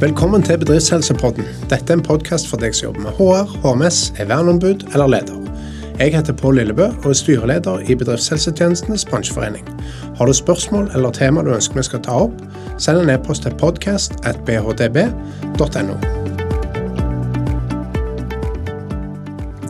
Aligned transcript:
Velkommen 0.00 0.42
til 0.42 0.58
Bedriftshelsepodden. 0.60 1.44
Dette 1.70 1.88
er 1.88 1.92
en 1.96 2.02
podkast 2.04 2.50
for 2.50 2.60
deg 2.60 2.74
som 2.76 2.90
jobber 2.90 3.00
med 3.06 3.12
HR, 3.16 3.46
HMS, 3.62 4.12
er 4.20 4.26
verneombud 4.28 4.84
eller 4.92 5.08
leder. 5.08 5.38
Jeg 5.96 6.12
heter 6.12 6.36
Pål 6.36 6.54
Lillebø 6.58 6.86
og 6.90 7.06
er 7.08 7.16
styreleder 7.16 7.80
i 7.88 7.96
Bedriftshelsetjenestenes 7.96 9.08
bransjeforening. 9.08 9.64
Har 10.18 10.26
du 10.28 10.34
spørsmål 10.36 10.90
eller 10.92 11.10
tema 11.16 11.40
du 11.42 11.48
ønsker 11.54 11.80
vi 11.80 11.84
skal 11.88 12.02
ta 12.04 12.12
opp, 12.26 12.36
send 12.76 13.00
en 13.00 13.10
e-post 13.14 13.42
til 13.48 13.56
podcast.bhdb.no. 13.56 15.96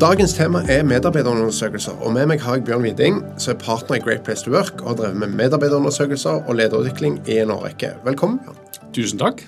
Dagens 0.03 0.35
tema 0.35 0.59
er 0.67 0.83
medarbeiderundersøkelser, 0.91 1.95
og 2.03 2.11
med 2.19 2.27
meg 2.33 2.39
har 2.43 2.59
jeg 2.59 2.67
Bjørn 2.67 2.83
Widing, 2.83 3.23
som 3.39 3.55
er 3.55 3.63
partner 3.63 3.95
i 4.01 4.03
Great 4.03 4.27
Place 4.27 4.43
to 4.43 4.51
Work 4.51 4.83
og 4.83 4.89
har 4.89 4.97
drevet 5.05 5.23
med 5.23 5.31
medarbeiderundersøkelser 5.39 6.43
og 6.43 6.59
lederutvikling 6.59 7.23
i 7.31 7.39
en 7.45 7.55
årrekke. 7.55 7.95
Velkommen. 8.03 8.43
Tusen 8.91 9.23
takk. 9.23 9.47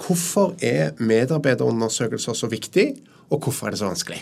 Hvorfor 0.00 0.54
er 0.64 0.96
medarbeiderundersøkelser 0.98 2.36
så 2.36 2.48
viktig, 2.50 2.94
og 3.30 3.40
hvorfor 3.44 3.66
er 3.66 3.74
det 3.74 3.80
så 3.82 3.90
vanskelig? 3.90 4.20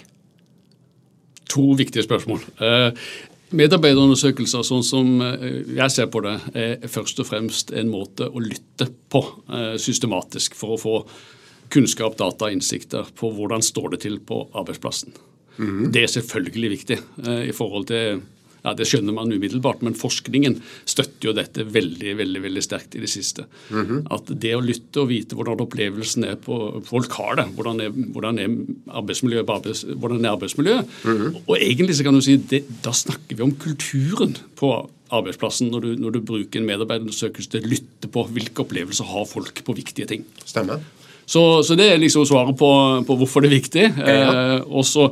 To 1.48 1.73
viktige 1.78 2.05
spørsmål. 2.05 2.42
Eh, 2.60 2.91
medarbeiderundersøkelser, 3.56 4.66
sånn 4.66 4.84
som 4.84 5.22
eh, 5.24 5.62
jeg 5.78 5.95
ser 5.95 6.10
på 6.12 6.22
det, 6.27 6.36
er 6.59 6.88
først 6.91 7.22
og 7.22 7.28
fremst 7.30 7.72
en 7.72 7.92
måte 7.92 8.28
å 8.28 8.42
lytte 8.42 8.91
på 9.09 9.22
eh, 9.48 9.77
systematisk 9.80 10.59
for 10.59 10.77
å 10.77 10.80
få 10.83 10.96
kunnskap, 11.72 12.16
data, 12.19 12.50
innsikter 12.52 13.08
på 13.16 13.30
hvordan 13.36 13.64
står 13.64 13.95
det 13.95 14.02
til 14.06 14.19
på 14.24 14.42
arbeidsplassen. 14.56 15.14
Mm. 15.58 15.88
Det 15.92 16.05
er 16.05 16.12
selvfølgelig 16.12 16.70
viktig 16.72 16.97
i 17.48 17.52
forhold 17.52 17.88
til 17.91 18.20
ja, 18.65 18.75
Det 18.75 18.87
skjønner 18.89 19.15
man 19.15 19.33
umiddelbart, 19.33 19.83
men 19.87 19.97
forskningen 19.98 20.59
støtter 20.89 21.30
jo 21.30 21.37
dette 21.37 21.65
veldig 21.65 22.17
veldig, 22.19 22.43
veldig 22.43 22.65
sterkt 22.65 22.97
i 22.98 23.03
det 23.03 23.11
siste. 23.11 23.45
Mm 23.71 23.87
-hmm. 23.87 24.01
At 24.11 24.41
det 24.41 24.55
å 24.57 24.65
lytte 24.65 25.01
og 25.01 25.09
vite 25.09 25.37
hvordan 25.37 25.61
opplevelsen 25.61 26.25
er 26.25 26.37
på 26.37 26.83
folk 26.84 27.12
har 27.12 27.37
det, 27.37 27.47
hvordan 27.55 27.81
er, 27.81 27.91
hvordan 27.91 28.39
er 28.39 28.48
arbeidsmiljøet 28.89 29.48
arbeids, 29.48 29.84
hvordan 29.84 30.25
er 30.25 30.31
arbeidsmiljøet, 30.31 30.87
mm 31.05 31.17
-hmm. 31.17 31.37
Og 31.47 31.56
egentlig 31.61 31.97
så 31.97 32.05
kan 32.05 32.15
du 32.15 32.20
si 32.20 32.37
det, 32.37 32.65
da 32.83 32.92
snakker 32.92 33.37
vi 33.37 33.42
om 33.42 33.53
kulturen 33.53 34.37
på 34.56 34.91
arbeidsplassen 35.11 35.70
når 35.70 35.81
du, 35.81 35.97
når 35.97 36.11
du 36.11 36.20
bruker 36.20 36.61
en 36.61 36.67
medarbeiderundersøkelse 36.67 37.50
til 37.50 37.65
å 37.65 37.69
lytte 37.69 38.09
på 38.09 38.25
hvilke 38.28 38.62
opplevelser 38.62 39.05
har 39.05 39.25
folk 39.25 39.65
på 39.65 39.77
viktige 39.77 40.06
ting. 40.06 40.25
Stemmer. 40.45 40.81
Så, 41.27 41.62
så 41.62 41.77
det 41.77 41.93
er 41.93 42.00
liksom 42.00 42.25
svaret 42.27 42.56
på, 42.56 42.70
på 43.06 43.17
hvorfor 43.20 43.45
det 43.45 43.50
er 43.50 43.61
viktig. 43.61 43.87
Ja, 43.98 44.15
ja. 44.15 44.55
Eh, 44.56 44.61
og 44.69 44.84
så 44.84 45.11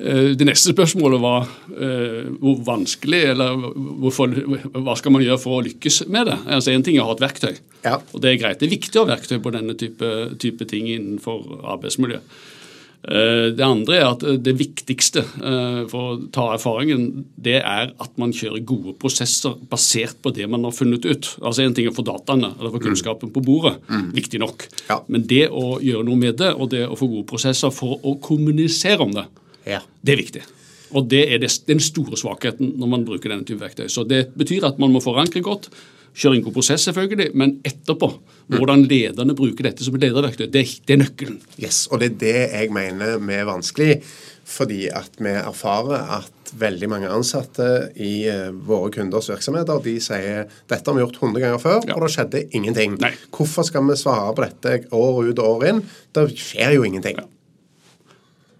det 0.00 0.46
neste 0.48 0.72
spørsmålet 0.72 1.20
var 1.20 1.48
uh, 1.76 2.28
hvor 2.40 2.60
vanskelig, 2.64 3.22
eller 3.34 3.56
hvorfor, 4.00 4.32
hva 4.80 4.94
skal 4.96 5.12
man 5.12 5.24
gjøre 5.24 5.40
for 5.42 5.58
å 5.58 5.64
lykkes 5.66 6.04
med 6.08 6.30
det? 6.30 6.38
Altså 6.48 6.72
En 6.72 6.84
ting 6.86 6.96
er 6.96 7.04
å 7.04 7.10
ha 7.10 7.16
et 7.18 7.26
verktøy, 7.26 7.58
ja. 7.84 7.98
og 8.00 8.22
det 8.22 8.32
er 8.32 8.38
greit. 8.40 8.60
Det 8.62 8.70
er 8.70 8.78
viktig 8.78 8.96
å 8.96 9.04
ha 9.04 9.12
verktøy 9.12 9.42
på 9.44 9.52
denne 9.52 9.76
type, 9.76 10.14
type 10.40 10.68
ting 10.70 10.88
innenfor 10.88 11.60
arbeidsmiljø. 11.74 12.22
Uh, 13.00 13.50
det 13.56 13.64
andre 13.64 13.98
er 13.98 14.06
at 14.06 14.24
det 14.44 14.52
viktigste 14.60 15.22
for 15.88 16.00
å 16.00 16.16
ta 16.32 16.46
erfaringen, 16.54 17.26
det 17.36 17.58
er 17.60 17.92
at 17.92 18.16
man 18.20 18.32
kjører 18.36 18.64
gode 18.68 18.94
prosesser 19.00 19.56
basert 19.68 20.20
på 20.24 20.32
det 20.36 20.48
man 20.48 20.64
har 20.68 20.76
funnet 20.76 21.04
ut. 21.04 21.28
Altså 21.42 21.66
En 21.66 21.76
ting 21.76 21.88
er 21.88 21.92
å 21.92 21.98
få 21.98 22.06
dataene 22.08 22.54
eller 22.54 22.72
få 22.72 22.80
mm. 22.80 22.86
kunnskapen 22.88 23.34
på 23.36 23.44
bordet, 23.44 23.76
mm. 23.88 24.08
viktig 24.16 24.40
nok. 24.40 24.64
Ja. 24.88 25.02
Men 25.12 25.28
det 25.28 25.46
å 25.48 25.76
gjøre 25.84 26.08
noe 26.08 26.24
med 26.24 26.40
det, 26.40 26.54
og 26.56 26.72
det 26.72 26.86
å 26.88 26.96
få 26.96 27.10
gode 27.12 27.28
prosesser 27.28 27.72
for 27.74 28.00
å 28.00 28.16
kommunisere 28.24 29.04
om 29.04 29.16
det, 29.16 29.28
ja. 29.66 29.80
Det 30.00 30.14
er 30.14 30.20
viktig. 30.20 30.42
Og 30.96 31.06
det 31.10 31.22
er 31.30 31.42
den 31.42 31.82
store 31.82 32.18
svakheten 32.18 32.74
når 32.80 32.92
man 32.94 33.06
bruker 33.06 33.32
denne 33.32 33.46
type 33.46 33.62
verktøy. 33.62 33.86
Så 33.92 34.04
det 34.08 34.28
betyr 34.38 34.66
at 34.68 34.80
man 34.82 34.92
må 34.94 35.02
forankre 35.04 35.42
godt. 35.44 35.70
Kjøre 36.10 36.40
en 36.40 36.42
god 36.42 36.56
prosess, 36.56 36.88
selvfølgelig, 36.88 37.28
men 37.38 37.52
etterpå, 37.66 38.08
hvordan 38.50 38.82
lederne 38.90 39.36
bruker 39.38 39.68
dette 39.68 39.86
som 39.86 39.94
et 39.94 40.08
lederverktøy, 40.08 40.48
det, 40.50 40.64
det, 40.82 40.96
er 40.96 40.98
nøkkelen. 41.04 41.38
Yes, 41.62 41.84
Og 41.86 42.02
det 42.02 42.08
er 42.10 42.18
det 42.24 42.40
jeg 42.50 42.72
mener 42.74 43.14
er 43.14 43.46
vanskelig, 43.46 44.00
fordi 44.42 44.88
at 44.90 45.14
vi 45.22 45.36
erfarer 45.38 46.10
at 46.18 46.50
veldig 46.58 46.88
mange 46.90 47.10
ansatte 47.14 47.68
i 47.94 48.26
uh, 48.26 48.50
våre 48.50 48.90
kunders 48.90 49.30
virksomheter 49.30 49.78
de 49.84 49.92
sier 50.02 50.48
dette 50.66 50.82
har 50.82 50.96
vi 50.96 51.04
gjort 51.04 51.20
100 51.22 51.44
ganger 51.44 51.62
før, 51.62 51.78
ja. 51.86 51.94
og 51.94 52.02
det 52.02 52.10
skjedde 52.16 52.42
ingenting. 52.58 52.98
Nei. 52.98 53.12
Hvorfor 53.30 53.70
skal 53.70 53.86
vi 53.86 54.00
svare 54.00 54.34
på 54.34 54.48
dette 54.48 54.80
år 54.90 55.28
ut 55.30 55.38
og 55.38 55.46
år 55.46 55.68
inn? 55.70 55.84
Det 56.10 56.26
skjer 56.34 56.74
jo 56.80 56.88
ingenting. 56.90 57.22
Ja. 57.22 57.30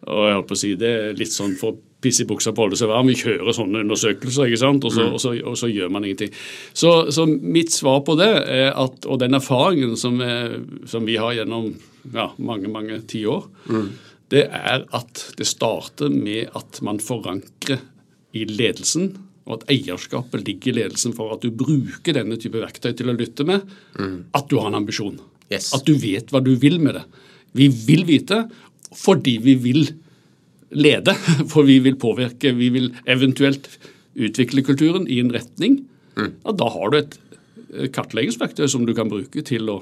Og 0.09 0.27
jeg 0.27 0.37
holdt 0.39 0.49
på 0.49 0.57
å 0.57 0.61
si, 0.63 0.75
Det 0.81 0.91
er 0.91 1.19
litt 1.19 1.33
sånn 1.35 1.57
for 1.61 1.77
piss 2.01 2.23
i 2.23 2.27
buksa 2.29 2.55
på 2.57 2.65
alle 2.65 2.79
seg 2.79 2.89
varm. 2.89 3.11
Vi 3.11 3.19
kjører 3.21 3.53
sånne 3.53 3.83
undersøkelser, 3.85 4.49
ikke 4.49 4.61
sant? 4.63 4.85
Og 4.89 4.95
så, 4.95 5.05
mm. 5.05 5.17
og 5.17 5.21
så, 5.21 5.35
og 5.53 5.59
så 5.61 5.69
gjør 5.69 5.93
man 5.93 6.07
ingenting. 6.09 6.33
Så, 6.73 6.93
så, 7.13 7.27
mitt 7.29 7.75
svar 7.75 8.01
på 8.07 8.17
det, 8.21 8.31
er 8.49 8.71
at, 8.73 9.05
og 9.05 9.21
den 9.21 9.37
erfaringen 9.37 9.97
som, 10.01 10.21
er, 10.25 10.57
som 10.89 11.05
vi 11.09 11.19
har 11.21 11.37
gjennom 11.37 11.75
ja, 12.15 12.31
mange 12.41 12.71
mange 12.73 13.03
tiår, 13.11 13.45
mm. 13.69 13.89
det 14.33 14.47
er 14.49 14.87
at 14.97 15.25
det 15.37 15.49
starter 15.49 16.13
med 16.13 16.55
at 16.57 16.81
man 16.87 17.03
forankrer 17.05 17.83
i 18.33 18.47
ledelsen, 18.49 19.13
og 19.49 19.59
at 19.59 19.71
eierskapet 19.75 20.45
ligger 20.47 20.71
i 20.71 20.79
ledelsen 20.83 21.13
for 21.17 21.35
at 21.35 21.43
du 21.43 21.51
bruker 21.51 22.15
denne 22.15 22.39
type 22.41 22.61
verktøy 22.61 22.93
til 22.97 23.11
å 23.11 23.17
lytte 23.17 23.45
med, 23.49 23.67
mm. 23.99 24.17
at 24.39 24.49
du 24.49 24.61
har 24.61 24.71
en 24.71 24.81
ambisjon. 24.81 25.19
Yes. 25.51 25.73
At 25.75 25.85
du 25.89 25.97
vet 25.99 26.31
hva 26.31 26.41
du 26.45 26.55
vil 26.61 26.79
med 26.81 27.01
det. 27.01 27.05
Vi 27.59 27.67
vil 27.69 28.05
vite, 28.07 28.45
fordi 28.97 29.39
vi 29.43 29.55
vil 29.63 29.93
lede. 30.71 31.15
For 31.53 31.67
vi 31.69 31.79
vil 31.85 31.99
påvirke, 32.01 32.55
vi 32.57 32.69
vil 32.75 32.93
eventuelt 33.07 33.69
utvikle 34.15 34.65
kulturen 34.67 35.09
i 35.09 35.21
en 35.23 35.33
retning. 35.35 35.81
Mm. 36.17 36.33
Ja, 36.45 36.53
da 36.59 36.69
har 36.75 36.91
du 36.93 37.01
et 37.01 37.19
kartleggingsverktøy 37.95 38.67
som 38.69 38.85
du 38.87 38.95
kan 38.97 39.11
bruke 39.11 39.43
til 39.47 39.71
å, 39.71 39.79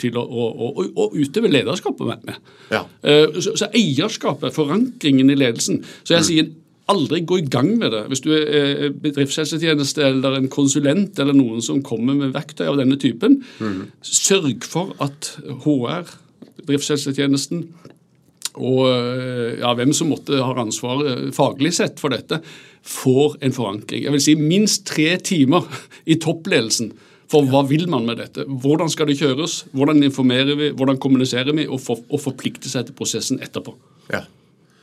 til 0.00 0.16
å, 0.18 0.22
å, 0.22 0.72
å, 0.86 1.08
utøve 1.18 1.50
lederskapet 1.50 2.06
med. 2.06 2.40
Ja. 2.70 2.84
Eh, 3.02 3.38
så, 3.42 3.56
så, 3.58 3.68
eierskapet, 3.74 4.54
forankringen 4.54 5.32
i 5.32 5.38
ledelsen. 5.38 5.82
Så 6.02 6.16
jeg 6.16 6.22
mm. 6.22 6.28
sier 6.28 6.50
aldri 6.92 7.22
gå 7.26 7.38
i 7.40 7.46
gang 7.50 7.70
med 7.80 7.92
det. 7.94 8.02
Hvis 8.10 8.24
du 8.24 8.30
er 8.34 8.90
bedriftshelsetjeneste 9.02 10.04
eller 10.06 10.38
en 10.38 10.50
konsulent 10.52 11.18
eller 11.22 11.36
noen 11.36 11.62
som 11.64 11.82
kommer 11.86 12.16
med 12.18 12.34
verktøy 12.36 12.66
av 12.68 12.80
denne 12.80 12.98
typen, 13.00 13.40
mm. 13.62 13.80
sørg 14.06 14.66
for 14.68 14.94
at 15.02 15.34
HR, 15.64 16.10
bedriftshelsetjenesten, 16.62 17.66
og 18.58 18.82
eh, 18.88 19.60
ja, 19.62 19.72
hvem 19.78 19.94
som 19.96 20.10
måtte 20.12 20.40
ha 20.42 20.52
ansvaret 20.60 21.30
faglig 21.36 21.72
sett 21.78 22.02
for 22.02 22.12
dette, 22.12 22.42
får 22.82 23.38
en 23.46 23.54
forankring. 23.54 24.04
Jeg 24.04 24.14
vil 24.14 24.24
si 24.24 24.36
minst 24.38 24.84
tre 24.90 25.14
timer 25.22 25.66
i 26.04 26.18
toppledelsen. 26.20 26.92
For 27.32 27.48
hva 27.48 27.62
vil 27.64 27.86
man 27.88 28.04
med 28.04 28.18
dette? 28.20 28.44
Hvordan 28.44 28.90
skal 28.92 29.08
det 29.08 29.16
kjøres? 29.22 29.62
Hvordan 29.72 30.02
informerer 30.04 30.58
vi? 30.58 30.68
Hvordan 30.76 30.98
kommuniserer 31.00 31.54
vi? 31.56 31.64
Og, 31.64 31.80
for, 31.80 32.02
og 32.12 32.20
forplikte 32.20 32.68
seg 32.68 32.88
til 32.88 32.96
prosessen 32.98 33.40
etterpå. 33.40 33.72
Ja. 34.12 34.26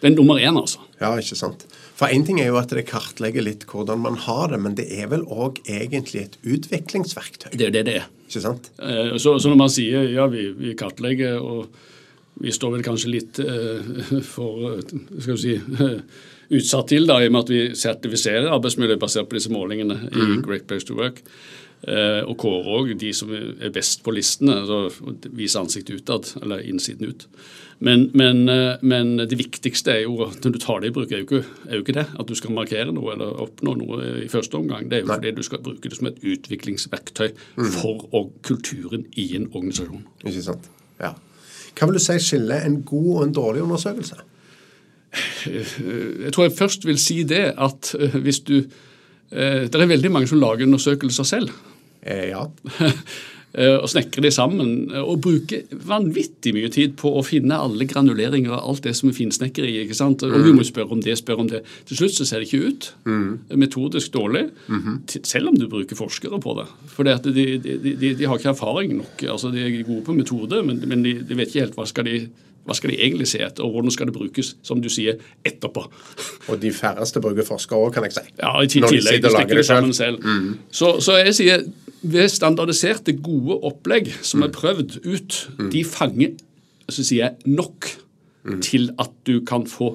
Er 0.01 0.15
nummer 0.15 0.39
én, 0.39 0.55
altså. 0.55 0.79
Ja, 1.01 1.11
ikke 1.19 1.35
sant. 1.37 1.65
For 1.99 2.07
én 2.07 2.23
ting 2.25 2.39
er 2.39 2.47
jo 2.47 2.57
at 2.57 2.71
det 2.71 2.85
kartlegger 2.87 3.43
litt 3.43 3.65
hvordan 3.67 3.99
man 4.01 4.15
har 4.23 4.53
det, 4.53 4.61
men 4.63 4.77
det 4.79 4.87
er 4.95 5.11
vel 5.11 5.25
òg 5.27 5.59
egentlig 5.67 6.23
et 6.23 6.37
utviklingsverktøy? 6.47 7.51
Det 7.51 7.67
er 7.67 7.75
det 7.75 7.83
det 7.89 7.95
er. 7.99 8.09
Ikke 8.29 8.43
sant? 8.45 8.71
Eh, 8.79 9.17
så, 9.19 9.35
så 9.35 9.51
når 9.51 9.59
man 9.59 9.73
sier 9.73 10.07
ja, 10.13 10.29
vi, 10.31 10.47
vi 10.55 10.75
kartlegger 10.79 11.43
og 11.43 11.67
vi 12.39 12.51
står 12.55 12.77
vel 12.77 12.85
kanskje 12.85 13.13
litt 13.13 13.39
uh, 13.43 14.19
for 14.33 14.81
skal 15.19 15.35
vi 15.35 15.39
si, 15.43 15.55
uh, 15.59 16.25
utsatt 16.59 16.91
til, 16.93 17.07
da, 17.09 17.19
i 17.21 17.29
og 17.29 17.35
med 17.35 17.45
at 17.45 17.53
vi 17.53 17.63
sertifiserer 17.77 18.51
arbeidsmiljø 18.55 18.99
basert 19.01 19.29
på 19.29 19.39
disse 19.39 19.53
målingene 19.53 20.01
i 20.09 20.17
mhm. 20.17 20.43
Great 20.47 20.69
Place 20.69 20.87
to 20.87 20.97
Work. 20.99 21.23
Uh, 21.79 22.25
og 22.27 22.35
kårer 22.41 22.73
òg 22.75 22.89
de 22.99 23.13
som 23.15 23.29
er 23.31 23.71
best 23.71 24.01
på 24.03 24.11
listene, 24.11 24.57
altså 24.65 25.13
viser 25.31 25.61
ansiktet 25.61 26.01
utad, 26.01 26.27
eller 26.41 26.65
innsiden 26.67 27.13
ut. 27.13 27.27
Men, 27.79 28.09
men, 28.11 28.41
men, 28.83 29.13
det 29.21 29.37
viktigste 29.39 29.93
er 29.93 30.01
jo, 30.01 30.25
når 30.43 30.51
du 30.51 30.57
tar 30.59 30.81
det 30.83 30.89
i 30.89 30.95
bruk, 30.97 31.13
er 31.15 31.21
jo, 31.21 31.27
ikke, 31.29 31.39
er 31.69 31.77
jo, 31.77 31.85
ikke, 31.85 31.95
det 31.95 32.03
at 32.19 32.27
du 32.27 32.35
skal 32.35 32.51
markere 32.51 32.91
noe 32.91 33.13
eller 33.13 33.39
oppnå 33.45 33.77
noe 33.79 34.09
i 34.25 34.27
første 34.27 34.59
omgang. 34.59 34.89
Det 34.91 34.97
er 34.97 35.05
jo 35.05 35.07
Nei. 35.07 35.15
fordi 35.21 35.31
du 35.37 35.39
skal 35.47 35.63
bruke 35.63 35.87
det 35.87 35.95
som 35.95 36.09
et 36.11 36.19
utviklingsverktøy 36.19 37.29
mm. 37.31 37.71
for 37.77 38.27
kulturen 38.43 39.07
i 39.15 39.29
en 39.39 39.47
organisasjon. 39.53 40.03
Ikke 40.25 40.43
sant. 40.49 40.67
Ja. 40.99 41.13
Hva 41.79 41.87
vil 41.87 41.95
du 41.95 42.03
si 42.03 42.17
skiller 42.19 42.65
en 42.67 42.81
god 42.83 43.09
og 43.15 43.23
en 43.23 43.33
dårlig 43.35 43.63
undersøkelse? 43.63 44.19
Jeg 45.47 46.33
tror 46.35 46.45
jeg 46.45 46.57
først 46.57 46.85
vil 46.85 46.99
si 47.01 47.23
det 47.23 47.53
at 47.57 47.95
eh, 47.97 48.17
hvis 48.21 48.39
du 48.45 48.57
eh, 48.59 49.65
Det 49.65 49.75
er 49.75 49.89
veldig 49.89 50.11
mange 50.11 50.27
som 50.29 50.41
lager 50.41 50.67
undersøkelser 50.67 51.23
selv. 51.23 51.49
Eh, 52.03 52.29
ja. 52.29 52.43
Eh, 53.57 53.75
og 53.79 53.87
snekre 53.89 54.21
de 54.21 54.31
sammen. 54.33 54.91
Og 55.01 55.21
bruke 55.23 55.63
vanvittig 55.89 56.53
mye 56.55 56.69
tid 56.73 56.95
på 56.99 57.11
å 57.17 57.23
finne 57.25 57.57
alle 57.57 57.87
granuleringer 57.89 58.53
og 58.53 58.73
alt 58.73 58.85
det 58.85 58.95
som 58.97 59.09
er 59.09 59.17
finsnekkeri. 59.17 59.75
ikke 59.83 59.97
sant? 59.97 60.23
Og 60.25 60.37
vi 60.45 60.53
må 60.53 60.65
spørre 60.67 60.93
om 60.93 61.01
det, 61.01 61.17
spørre 61.17 61.45
om 61.45 61.49
det. 61.49 61.63
Til 61.89 62.01
slutt 62.01 62.17
så 62.19 62.27
ser 62.29 62.43
det 62.43 62.49
ikke 62.49 62.69
ut. 62.69 62.91
Mm. 63.09 63.29
Metodisk 63.57 64.13
dårlig. 64.13 64.49
Mm 64.67 64.81
-hmm. 64.81 65.23
Selv 65.23 65.47
om 65.49 65.57
du 65.57 65.67
bruker 65.67 65.95
forskere 65.95 66.39
på 66.39 66.53
det. 66.59 66.67
For 66.87 67.03
de, 67.03 67.17
de, 67.23 67.57
de, 67.57 68.13
de, 68.15 68.25
har 68.25 68.37
ikke 68.37 68.49
erfaring 68.49 68.97
nok. 68.97 69.23
altså 69.23 69.51
De 69.51 69.59
er 69.59 69.83
gode 69.83 70.03
på 70.03 70.13
metode, 70.13 70.63
men, 70.63 70.83
men 70.85 71.03
de, 71.03 71.35
vet 71.35 71.47
ikke 71.47 71.59
helt 71.59 71.75
hva 71.75 71.85
skal 71.85 72.05
de 72.05 72.29
Hva 72.67 72.75
skal 72.77 72.93
de 72.93 72.99
egentlig 72.99 73.27
se 73.31 73.39
etter, 73.41 73.65
og 73.65 73.73
hvordan 73.73 73.93
skal 73.93 74.09
det 74.09 74.15
brukes, 74.15 74.55
som 74.65 74.81
du 74.83 74.89
sier, 74.93 75.21
etterpå? 75.47 75.85
Og 76.49 76.59
de 76.61 76.73
færreste 76.75 77.21
bruker 77.23 77.47
forskere 77.47 77.79
òg, 77.79 77.93
kan 77.95 78.05
jeg 78.05 78.17
si. 78.17 78.25
Ja, 78.41 78.55
i 78.61 78.69
tillegg. 78.69 79.23
De 79.23 79.31
stikker 79.33 79.61
det 79.61 79.65
sammen 79.65 79.95
selv. 79.95 80.21
Mm. 80.25 80.59
Så, 80.71 80.97
så, 81.03 81.17
jeg 81.23 81.37
sier 81.39 81.65
ved 82.01 82.29
standardiserte, 82.31 83.17
gode 83.23 83.57
opplegg 83.67 84.11
som 84.21 84.45
er 84.45 84.53
prøvd 84.55 85.01
ut, 85.07 85.39
mm. 85.57 85.71
de 85.73 85.83
fanger 85.87 86.37
så 86.93 87.05
sier 87.05 87.25
jeg, 87.25 87.53
nok 87.57 87.89
mm. 88.47 88.61
til 88.65 88.89
at 89.01 89.13
du 89.27 89.39
kan 89.47 89.67
få 89.69 89.93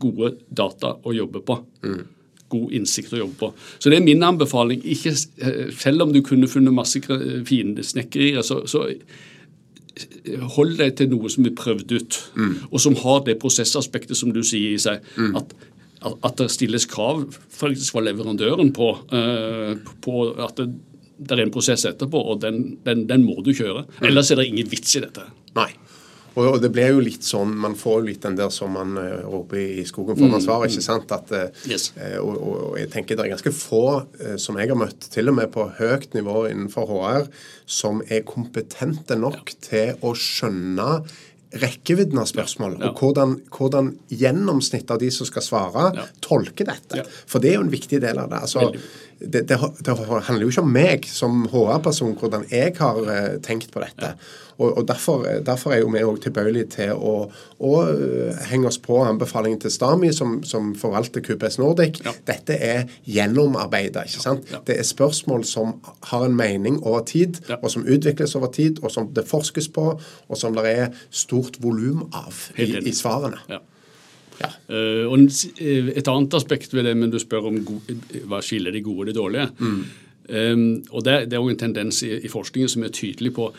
gode 0.00 0.34
data 0.56 0.94
å 1.02 1.14
jobbe 1.14 1.42
på. 1.46 1.58
Mm. 1.84 2.02
God 2.50 2.74
innsikt 2.74 3.14
å 3.14 3.22
jobbe 3.22 3.38
på. 3.38 3.50
Så 3.78 3.92
det 3.92 4.00
er 4.00 4.06
min 4.06 4.22
anbefaling. 4.26 4.82
Ikke, 4.94 5.12
eh, 5.14 5.70
selv 5.76 6.06
om 6.06 6.14
du 6.14 6.20
kunne 6.26 6.50
funnet 6.50 6.74
masse 6.74 7.02
fine 7.46 7.84
snekkerier, 7.86 8.42
så, 8.46 8.62
så 8.70 8.88
hold 10.56 10.76
deg 10.78 10.94
til 10.98 11.10
noe 11.12 11.30
som 11.32 11.46
er 11.48 11.56
prøvd 11.58 11.96
ut, 11.96 12.20
mm. 12.36 12.54
og 12.70 12.82
som 12.82 12.96
har 13.02 13.24
det 13.26 13.38
prosessaspektet 13.42 14.18
som 14.18 14.32
du 14.34 14.42
sier 14.46 14.76
i 14.76 14.80
seg. 14.80 15.04
Mm. 15.16 15.36
At, 15.40 15.54
at, 16.12 16.36
det 16.38 16.50
stilles 16.54 16.86
krav 16.90 17.26
faktisk 17.54 17.96
fra 17.96 18.04
leverandøren 18.06 18.72
på, 18.76 18.92
uh, 19.12 19.74
på 20.04 20.16
at 20.40 20.62
det, 20.62 20.70
det, 21.18 21.36
er 21.36 21.44
en 21.44 21.54
prosess 21.54 21.84
etterpå, 21.90 22.22
og 22.32 22.40
den, 22.44 22.78
den, 22.86 23.06
den 23.10 23.26
må 23.26 23.40
du 23.44 23.52
kjøre. 23.56 23.86
Mm. 23.98 24.10
Ellers 24.12 24.30
er 24.30 24.40
det 24.40 24.50
ingen 24.50 24.70
vits 24.72 24.96
i 24.96 25.04
dette. 25.04 25.26
Nei. 25.58 25.70
Og, 26.38 26.60
det 26.62 26.70
blir 26.74 26.92
jo 26.94 27.02
litt 27.02 27.26
sånn, 27.26 27.56
Man 27.58 27.76
får 27.78 28.00
jo 28.00 28.06
litt 28.10 28.22
den 28.22 28.36
der 28.38 28.52
som 28.54 28.74
man 28.76 28.94
uh, 28.98 29.22
roper 29.26 29.58
i 29.80 29.86
skogen 29.88 30.18
for 30.18 30.30
man 30.30 30.44
svarer, 30.44 30.70
ikke 30.70 30.84
sant? 30.84 31.10
At, 31.14 31.32
uh, 31.34 31.70
yes. 31.70 31.90
og, 32.20 32.34
og, 32.36 32.52
og, 32.70 32.76
jeg 32.80 32.90
tenker 32.92 33.18
Det 33.18 33.26
er 33.26 33.32
ganske 33.34 33.54
få 33.54 33.84
som 34.40 34.58
jeg 34.60 34.70
har 34.70 34.78
møtt, 34.78 35.08
til 35.12 35.30
og 35.32 35.36
med 35.38 35.50
på 35.54 35.64
høyt 35.78 36.14
nivå 36.14 36.44
innenfor 36.50 36.90
HR, 36.90 37.26
som 37.70 38.02
er 38.08 38.22
kompetente 38.28 39.16
nok 39.18 39.54
ja. 39.54 39.58
til 39.66 40.06
å 40.06 40.12
skjønne 40.18 40.88
rekkevidden 41.50 42.18
av 42.22 42.28
spørsmål, 42.30 42.76
ja. 42.78 42.90
og 42.90 43.00
hvordan, 43.00 43.36
hvordan, 43.50 43.92
gjennomsnittet 44.14 44.92
av 44.94 45.00
de 45.02 45.10
som 45.14 45.26
skal 45.26 45.44
svare, 45.44 45.86
ja. 45.98 46.06
tolker 46.22 46.68
dette. 46.68 47.04
For 47.30 47.42
det 47.42 47.52
er 47.52 47.58
jo 47.58 47.64
en 47.66 47.72
viktig 47.72 47.98
del 48.02 48.20
av 48.22 48.30
det. 48.30 48.42
altså 48.46 48.68
det, 49.20 49.48
det, 49.48 49.58
det, 49.84 49.94
handler 49.98 50.42
jo 50.42 50.48
ikke 50.48 50.62
om 50.64 50.70
meg 50.72 51.08
som 51.08 51.42
HR-person, 51.52 52.14
hvordan 52.16 52.46
jeg 52.50 52.72
har 52.78 53.00
uh, 53.04 53.34
tenkt 53.44 53.72
på 53.72 53.82
dette. 53.82 54.14
Og, 54.60 54.78
og 54.78 54.86
derfor, 54.88 55.26
derfor, 55.44 55.74
er 55.74 55.82
jo 55.82 55.90
vi 55.92 56.02
òg 56.04 56.20
tilbøyelige 56.24 56.70
til 56.76 56.92
å, 56.96 57.14
å 57.60 57.72
uh, 57.84 58.40
henge 58.48 58.70
oss 58.70 58.80
på 58.80 58.96
anbefalingen 59.04 59.60
til 59.60 59.72
Stami, 59.74 60.12
som, 60.16 60.38
som 60.48 60.72
forvalter 60.78 61.24
QPS 61.24 61.60
Nordic. 61.60 62.00
Ja. 62.06 62.14
Dette 62.32 62.56
er 62.56 62.86
gjennomarbeida. 63.04 64.06
ikke 64.08 64.24
sant? 64.24 64.48
Ja. 64.52 64.62
Det 64.66 64.78
er 64.80 64.88
spørsmål 64.88 65.44
som 65.48 65.76
har 66.12 66.24
en 66.24 66.36
mening 66.36 66.80
over 66.80 67.04
tid, 67.08 67.42
ja. 67.50 67.60
og 67.60 67.74
som 67.74 67.84
utvikles 67.84 68.36
over 68.40 68.52
tid, 68.56 68.80
og 68.80 68.94
som 68.94 69.12
det 69.16 69.28
forskes 69.28 69.68
på, 69.76 69.90
og 70.00 70.40
som 70.40 70.56
det 70.56 70.64
er 70.70 70.88
stort 71.12 71.60
volum 71.60 72.06
av 72.16 72.46
i, 72.56 72.72
i 72.88 72.96
svarene. 72.96 73.44
Ja. 73.52 73.60
Ja. 74.40 74.50
Uh, 74.72 75.04
og 75.12 75.26
eh, 75.60 75.90
Et 75.96 76.08
annet 76.08 76.36
aspekt 76.38 76.74
ved 76.74 76.88
det, 76.88 76.94
men 76.96 77.12
du 77.12 77.18
spør 77.20 77.50
om 77.50 77.58
hva 78.30 78.40
skiller 78.44 78.72
de 78.72 78.82
gode 78.84 79.04
og 79.04 79.10
de 79.10 79.16
dårlige. 79.18 79.50
Mm. 79.58 79.82
Um, 80.30 80.64
og 80.90 81.04
Det, 81.04 81.16
det 81.30 81.36
er 81.36 81.42
òg 81.42 81.52
en 81.52 81.62
tendens 81.64 82.02
i, 82.06 82.12
i, 82.22 82.30
forskningen 82.30 82.70
som 82.70 82.84
er 82.86 82.94
tydelig 82.94 83.34
på 83.36 83.50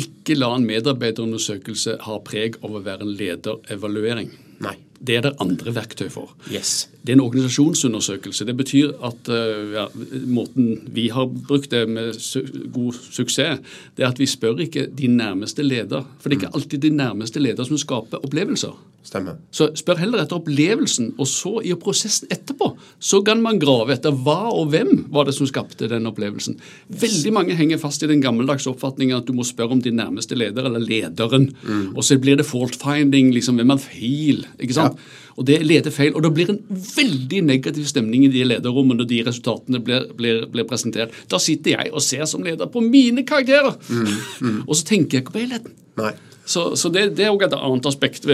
ikke 0.00 0.36
la 0.38 0.54
en 0.56 0.64
medarbeiderundersøkelse 0.64 1.98
ha 2.06 2.20
preg 2.24 2.56
av 2.64 2.78
å 2.78 2.82
være 2.84 3.04
en 3.04 3.16
lederevaluering. 3.18 4.30
Nei. 4.64 4.76
Det 5.00 5.16
er 5.16 5.24
det 5.24 5.32
andre 5.40 5.72
verktøy 5.74 6.10
for. 6.12 6.34
Yes. 6.52 6.88
Det 7.00 7.14
er 7.14 7.16
en 7.16 7.24
organisasjonsundersøkelse. 7.24 8.44
Det 8.44 8.56
betyr 8.56 8.92
at 9.06 9.30
uh, 9.32 9.72
ja, 9.72 9.86
måten 10.28 10.82
vi 10.92 11.08
har 11.08 11.30
brukt 11.48 11.70
det 11.72 11.86
med 11.88 12.18
su 12.20 12.42
god 12.74 12.98
suksess, 13.10 13.60
det 13.96 14.04
er 14.04 14.10
at 14.10 14.20
vi 14.20 14.28
spør 14.28 14.60
ikke 14.66 14.86
de 14.92 15.08
nærmeste 15.08 15.64
leder. 15.64 16.04
For 16.20 16.28
det 16.28 16.36
er 16.36 16.40
ikke 16.40 16.52
mm. 16.52 16.60
alltid 16.60 16.84
de 16.84 16.90
nærmeste 16.90 17.40
leder 17.40 17.64
som 17.64 17.80
skaper 17.80 18.20
opplevelser. 18.20 18.76
Stemmer. 19.00 19.38
Så 19.48 19.70
spør 19.80 19.96
heller 20.02 20.20
etter 20.20 20.36
opplevelsen, 20.36 21.14
og 21.16 21.28
så 21.28 21.54
i 21.64 21.72
prosessen 21.80 22.28
etterpå 22.28 22.74
så 23.00 23.22
kan 23.24 23.40
man 23.40 23.56
grave 23.60 23.94
etter 23.94 24.12
hva 24.12 24.50
og 24.52 24.74
hvem 24.74 25.06
var 25.14 25.24
det 25.24 25.32
som 25.38 25.48
skapte 25.48 25.88
den 25.88 26.08
opplevelsen. 26.10 26.58
Veldig 27.00 27.32
mange 27.32 27.56
henger 27.56 27.80
fast 27.80 28.04
i 28.04 28.10
den 28.10 28.20
gammeldagse 28.20 28.68
oppfatningen 28.68 29.16
at 29.16 29.28
du 29.28 29.32
må 29.36 29.46
spørre 29.48 29.72
om 29.78 29.80
din 29.80 29.96
nærmeste 29.96 30.36
leder 30.36 30.68
eller 30.68 30.84
lederen. 30.84 31.48
Mm. 31.64 31.96
Og 31.96 32.04
så 32.04 32.18
blir 32.20 32.36
det 32.36 32.46
fault 32.48 32.76
finding, 32.82 33.32
liksom 33.32 33.56
hvem 33.56 33.72
er 33.72 33.80
feil? 33.80 34.44
ikke 34.60 34.76
sant? 34.76 34.89
Ja. 34.89 34.89
Og 35.36 35.46
det 35.48 35.60
leder 35.64 35.94
feil. 35.94 36.14
Og 36.14 36.24
det 36.24 36.32
blir 36.36 36.52
en 36.52 36.60
veldig 36.70 37.42
negativ 37.48 37.86
stemning 37.90 38.26
i 38.26 38.32
de 38.32 38.46
lederrommene 38.48 39.02
når 39.02 39.10
de 39.10 39.20
resultatene 39.28 39.82
blir, 39.84 40.08
blir, 40.16 40.42
blir, 40.52 40.66
presentert. 40.68 41.14
Da 41.30 41.40
sitter 41.42 41.78
jeg 41.78 41.94
og 41.94 42.04
ser 42.04 42.26
som 42.30 42.44
leder 42.46 42.70
på 42.70 42.82
mine 42.84 43.24
karakterer, 43.26 43.76
mm. 43.88 44.10
Mm. 44.40 44.58
og 44.68 44.74
så 44.76 44.90
tenker 44.92 45.18
jeg 45.18 45.26
ikke 45.26 45.38
på 45.38 45.44
helheten. 45.44 45.78
Nei. 46.00 46.14
Så, 46.44 46.76
så 46.76 46.90
det, 46.92 47.04
det, 47.18 47.26
er 47.26 47.34
òg 47.34 47.44
et 47.46 47.54
annet 47.54 47.86
aspekt 47.86 48.26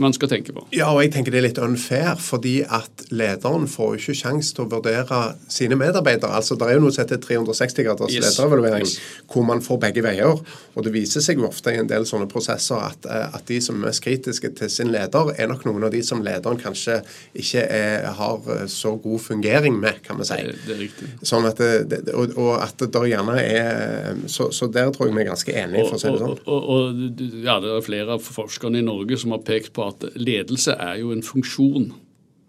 man 0.00 0.14
skal 0.16 0.30
tenke 0.30 0.54
på. 0.56 0.62
Ja, 0.72 0.90
og 0.94 1.02
jeg 1.04 1.12
tenker 1.14 1.34
det 1.34 1.42
er 1.42 1.48
litt 1.48 1.60
unfair, 1.60 2.14
fordi 2.20 2.60
at 2.64 3.04
lederen 3.10 3.66
får 3.68 3.94
jo 3.94 4.00
ikke 4.00 4.18
sjanse 4.20 4.54
til 4.56 4.64
å 4.64 4.70
vurdere 4.70 5.20
sine 5.50 5.76
medarbeidere. 5.78 6.32
Altså, 6.36 6.56
Det 6.56 6.68
er 6.68 6.78
jo 6.78 6.84
noe 6.86 6.94
som 6.94 7.04
heter 7.04 7.20
360 7.20 7.86
graders 7.86 8.14
yes. 8.14 8.26
lederevaluering, 8.28 8.88
hvor 9.32 9.46
man 9.46 9.62
får 9.64 9.80
begge 9.86 10.04
veier. 10.04 10.40
Og 10.74 10.86
det 10.86 10.92
viser 10.94 11.24
seg 11.24 11.40
jo 11.40 11.48
ofte 11.48 11.74
i 11.74 11.80
en 11.80 11.88
del 11.90 12.06
sånne 12.08 12.28
prosesser 12.30 12.80
at, 12.80 13.06
eh, 13.08 13.26
at, 13.34 13.44
de 13.50 13.58
som 13.64 13.78
er 13.78 13.88
mest 13.88 14.02
kritiske 14.04 14.52
til 14.58 14.70
sin 14.72 14.92
leder, 14.94 15.32
er 15.36 15.50
nok 15.50 15.64
noen 15.68 15.88
av 15.88 15.94
de 15.94 16.02
som 16.06 16.22
lederen 16.24 16.60
kanskje 16.60 17.00
ikke 17.34 17.64
er, 17.64 18.06
har 18.18 18.50
eh, 18.54 18.66
så 18.70 18.94
god 19.02 19.20
fungering 19.24 19.78
med, 19.80 20.02
kan 20.06 20.20
vi 20.20 20.28
si. 20.28 20.38
Det, 20.46 20.58
det 20.66 20.74
er 20.76 20.82
riktig. 20.84 21.10
Sånn 21.26 21.48
at 21.48 21.60
det, 21.60 22.02
og, 22.14 22.36
og, 22.36 22.52
at 22.60 22.86
det 22.86 23.04
gjerne 23.10 23.36
er 23.42 24.22
så, 24.30 24.50
så, 24.54 24.70
der 24.70 24.92
tror 24.94 25.10
jeg 25.10 25.16
vi 25.16 25.24
er 25.24 25.30
ganske 25.32 25.56
enige, 25.64 25.88
for 25.88 25.98
å 25.98 26.02
si 26.02 26.12
det 26.14 26.22
sånn. 26.22 26.36
Og, 26.46 26.46
og, 26.46 26.70
og 26.70 27.44
ja, 27.46 27.49
det 27.58 27.72
er 27.72 27.82
flere 27.86 28.14
av 28.16 28.22
forskerne 28.22 28.78
i 28.80 28.86
Norge 28.86 29.18
som 29.20 29.34
har 29.34 29.42
pekt 29.46 29.74
på 29.76 29.88
at 29.88 30.06
ledelse 30.14 30.76
er 30.76 31.00
jo 31.02 31.10
en 31.14 31.24
funksjon. 31.26 31.90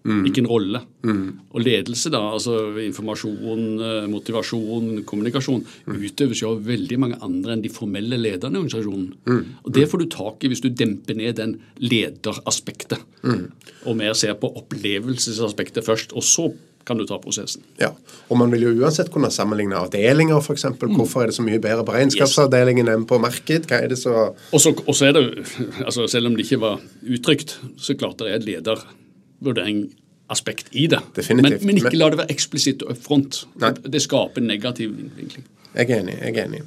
Mm. 0.01 0.23
Ikke 0.25 0.41
en 0.41 0.49
rolle. 0.49 0.79
Mm. 1.05 1.25
Og 1.53 1.61
ledelse, 1.61 2.09
da, 2.13 2.21
altså 2.33 2.55
informasjon, 2.81 3.65
eh, 3.85 4.07
motivasjon, 4.09 5.03
kommunikasjon, 5.05 5.61
mm. 5.85 5.99
utøves 6.07 6.41
jo 6.41 6.55
av 6.55 6.63
veldig 6.65 6.97
mange 7.03 7.19
andre 7.21 7.53
enn 7.53 7.61
de 7.61 7.69
formelle 7.73 8.17
lederne 8.17 8.57
i 8.57 8.63
organisasjonen. 8.63 9.11
Mm. 9.29 9.43
Og 9.61 9.69
Det 9.77 9.85
får 9.91 10.01
du 10.01 10.07
tak 10.09 10.43
i 10.43 10.51
hvis 10.51 10.63
du 10.65 10.71
demper 10.73 11.17
ned 11.19 11.37
den 11.37 11.59
lederaspektet, 11.77 13.05
mm. 13.21 13.45
og 13.85 13.97
mer 14.01 14.17
ser 14.17 14.33
på 14.41 14.49
opplevelsesaspektet 14.63 15.85
først. 15.85 16.17
Og 16.17 16.25
så 16.25 16.49
kan 16.85 16.99
du 16.99 17.05
ta 17.07 17.17
prosessen. 17.21 17.63
Ja, 17.79 17.91
og 18.29 18.37
Man 18.39 18.51
vil 18.53 18.65
jo 18.65 18.73
uansett 18.81 19.11
kunne 19.13 19.31
sammenligne 19.33 19.77
avdelinger, 19.77 20.39
f.eks. 20.41 20.65
Mm. 20.73 20.95
Hvorfor 20.97 21.23
er 21.23 21.31
det 21.31 21.37
så 21.37 21.45
mye 21.45 21.61
bedre 21.61 21.85
på 21.87 21.95
regnskapsavdelingen 21.95 22.87
yes. 22.87 22.97
enn 22.97 23.07
på 23.09 23.19
marked? 23.21 23.67
Hva 23.69 23.81
er 23.85 23.91
det 23.91 23.99
så 24.01 24.31
Og 24.51 24.61
så 24.61 25.09
er 25.09 25.17
det, 25.17 25.25
altså 25.87 26.07
Selv 26.11 26.31
om 26.31 26.37
det 26.37 26.47
ikke 26.47 26.61
var 26.61 26.81
uttrykt, 27.01 27.59
så 27.77 27.95
klart 27.95 28.19
det 28.19 28.31
er 28.31 28.39
et 28.39 28.47
ledervurdering 28.49 29.89
aspekt 30.31 30.71
i 30.71 30.87
det. 30.87 31.01
Definitivt. 31.15 31.61
Men, 31.61 31.75
men 31.75 31.83
ikke 31.83 31.97
la 31.99 32.11
det 32.13 32.21
være 32.21 32.31
eksplisitt 32.31 32.85
up 32.87 32.99
front. 33.03 33.43
Det 33.83 34.01
skaper 34.01 34.43
negativ 34.43 34.95
innvinkling. 34.95 35.45
Jeg 35.75 35.89
er 35.89 36.01
enig. 36.01 36.17
jeg 36.19 36.35
er 36.35 36.45
enig 36.45 36.65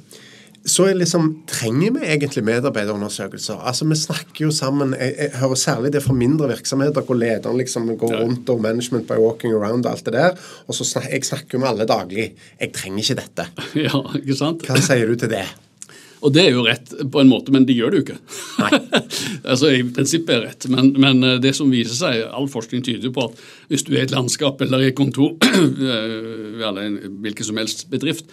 så 0.65 0.87
liksom, 0.93 1.27
trenger 1.45 1.93
vi 1.93 2.07
egentlig 2.09 2.41
medarbeiderundersøkelser. 2.47 3.59
Altså, 3.61 3.85
Vi 3.85 3.95
snakker 3.95 4.45
jo 4.47 4.51
sammen 4.51 4.95
Jeg, 4.97 5.13
jeg 5.19 5.39
hører 5.39 5.59
særlig 5.61 5.91
det 5.93 6.01
fra 6.03 6.13
mindre 6.13 6.49
virksomheter, 6.49 7.05
hvor 7.05 7.15
lederen 7.15 7.57
liksom 7.57 7.91
går 7.97 8.15
rundt 8.23 8.49
og 8.49 8.61
management 8.61 9.07
by 9.07 9.19
walking 9.21 9.53
around 9.53 9.85
og 9.85 9.91
alt 9.91 10.05
det 10.05 10.13
der. 10.13 10.33
Og 10.67 10.75
så 10.75 10.83
snakker 10.83 11.13
Jeg 11.13 11.25
snakker 11.25 11.61
med 11.61 11.67
alle 11.67 11.85
daglig. 11.85 12.33
Jeg 12.59 12.73
trenger 12.73 13.03
ikke 13.03 13.21
dette. 13.21 13.47
Ja, 13.85 14.01
ikke 14.17 14.35
sant? 14.39 14.65
Hva 14.65 14.81
sier 14.81 15.05
du 15.05 15.15
til 15.19 15.29
det? 15.29 15.45
Og 16.25 16.33
det 16.33 16.47
er 16.47 16.55
jo 16.55 16.65
rett 16.65 16.89
på 17.11 17.21
en 17.21 17.29
måte, 17.29 17.53
men 17.53 17.67
de 17.67 17.75
gjør 17.77 17.93
det 17.93 17.99
jo 17.99 18.05
ikke. 18.07 18.17
Nei. 18.63 18.79
altså 19.51 19.69
I 19.69 19.83
prinsippet 19.85 20.33
er 20.33 20.41
det 20.41 20.49
rett, 20.49 20.67
men, 20.73 20.93
men, 20.97 21.21
eh, 21.27 21.37
det 21.43 21.53
som 21.57 21.69
viser 21.69 21.93
seg, 21.99 22.23
all 22.25 22.49
forskning 22.49 22.81
tyder 22.87 23.13
på 23.13 23.27
at 23.29 23.43
hvis 23.69 23.85
du 23.85 23.93
er 23.93 24.01
i 24.01 24.05
et 24.07 24.15
landskap 24.15 24.63
eller 24.65 24.81
i 24.81 24.89
et 24.89 24.97
kontor, 24.97 25.35
eller 26.65 26.81
en 26.87 26.97
hvilken 27.21 27.45
som 27.45 27.61
helst 27.61 27.85
bedrift, 27.93 28.31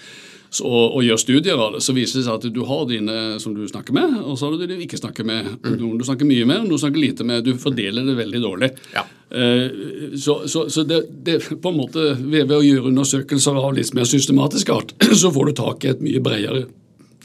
så, 0.53 0.67
og, 0.69 0.99
og, 0.99 1.01
gjør 1.07 1.17
studier 1.17 1.57
av 1.57 1.71
det, 1.73 1.79
så 1.81 1.95
viser 1.97 2.19
det 2.19 2.27
seg 2.27 2.35
at 2.37 2.53
du 2.53 2.59
har 2.69 2.83
dine 2.91 3.15
som 3.41 3.55
du 3.57 3.63
snakker 3.65 3.95
med, 3.97 4.19
og 4.21 4.37
så 4.37 4.51
har 4.51 4.59
du 4.59 4.67
de 4.67 4.77
du 4.77 4.83
ikke 4.85 5.01
snakker 5.01 5.25
med. 5.25 5.49
Mm. 5.63 5.79
Noen 5.81 5.95
du 5.97 6.05
snakker 6.05 6.29
mye 6.29 6.45
med, 6.45 6.59
og 6.61 6.67
noen 6.67 6.77
du 6.77 6.83
snakker 6.83 7.01
lite 7.01 7.25
med. 7.25 7.47
Du 7.47 7.57
fordeler 7.61 8.05
det 8.05 8.19
veldig 8.19 8.43
dårlig. 8.45 8.69
Ja. 8.93 9.07
Uh, 9.33 10.13
så, 10.21 10.43
så, 10.53 10.67
så 10.69 10.85
det, 10.85 11.07
det, 11.25 11.39
på 11.57 11.73
en 11.73 11.79
måte, 11.79 12.11
ved, 12.21 12.51
ved, 12.51 12.59
å 12.59 12.67
gjøre 12.67 12.93
undersøkelser 12.93 13.57
av 13.63 13.73
litt 13.79 13.95
mer 13.97 14.05
systematisk 14.11 14.75
art, 14.77 14.93
så 15.23 15.33
får 15.33 15.49
du 15.49 15.57
tak 15.63 15.89
i 15.89 15.93
et 15.95 16.05
mye 16.05 16.21
bredere 16.21 16.67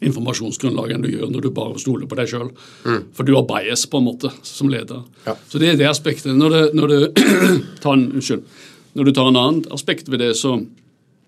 informasjonsgrunnlag 0.07 0.93
enn 0.93 1.03
du 1.03 1.09
gjør 1.11 1.29
når 1.33 1.47
du 1.49 1.51
bare 1.57 1.83
stoler 1.83 2.07
på 2.07 2.15
deg 2.21 2.31
sjøl. 2.31 2.49
Mm. 2.87 3.11
For 3.17 3.27
du 3.27 3.35
har 3.35 3.47
bias 3.49 3.83
på 3.91 3.99
en 3.99 4.07
måte 4.07 4.31
som 4.45 4.71
leder. 4.71 5.03
Ja. 5.27 5.35
Så 5.51 5.59
det 5.59 5.73
er 5.73 5.79
det 5.83 5.91
aspektet. 5.91 6.31
Når, 6.37 6.55
det, 6.55 6.65
når, 6.79 6.93
du 6.93 7.23
tar 7.83 7.97
en, 7.97 8.09
unnskyld, 8.13 8.45
når 8.95 9.09
du 9.09 9.15
tar 9.17 9.31
en 9.31 9.39
annen 9.43 9.63
aspekt 9.75 10.07
ved 10.07 10.23
det, 10.23 10.35
så 10.39 10.61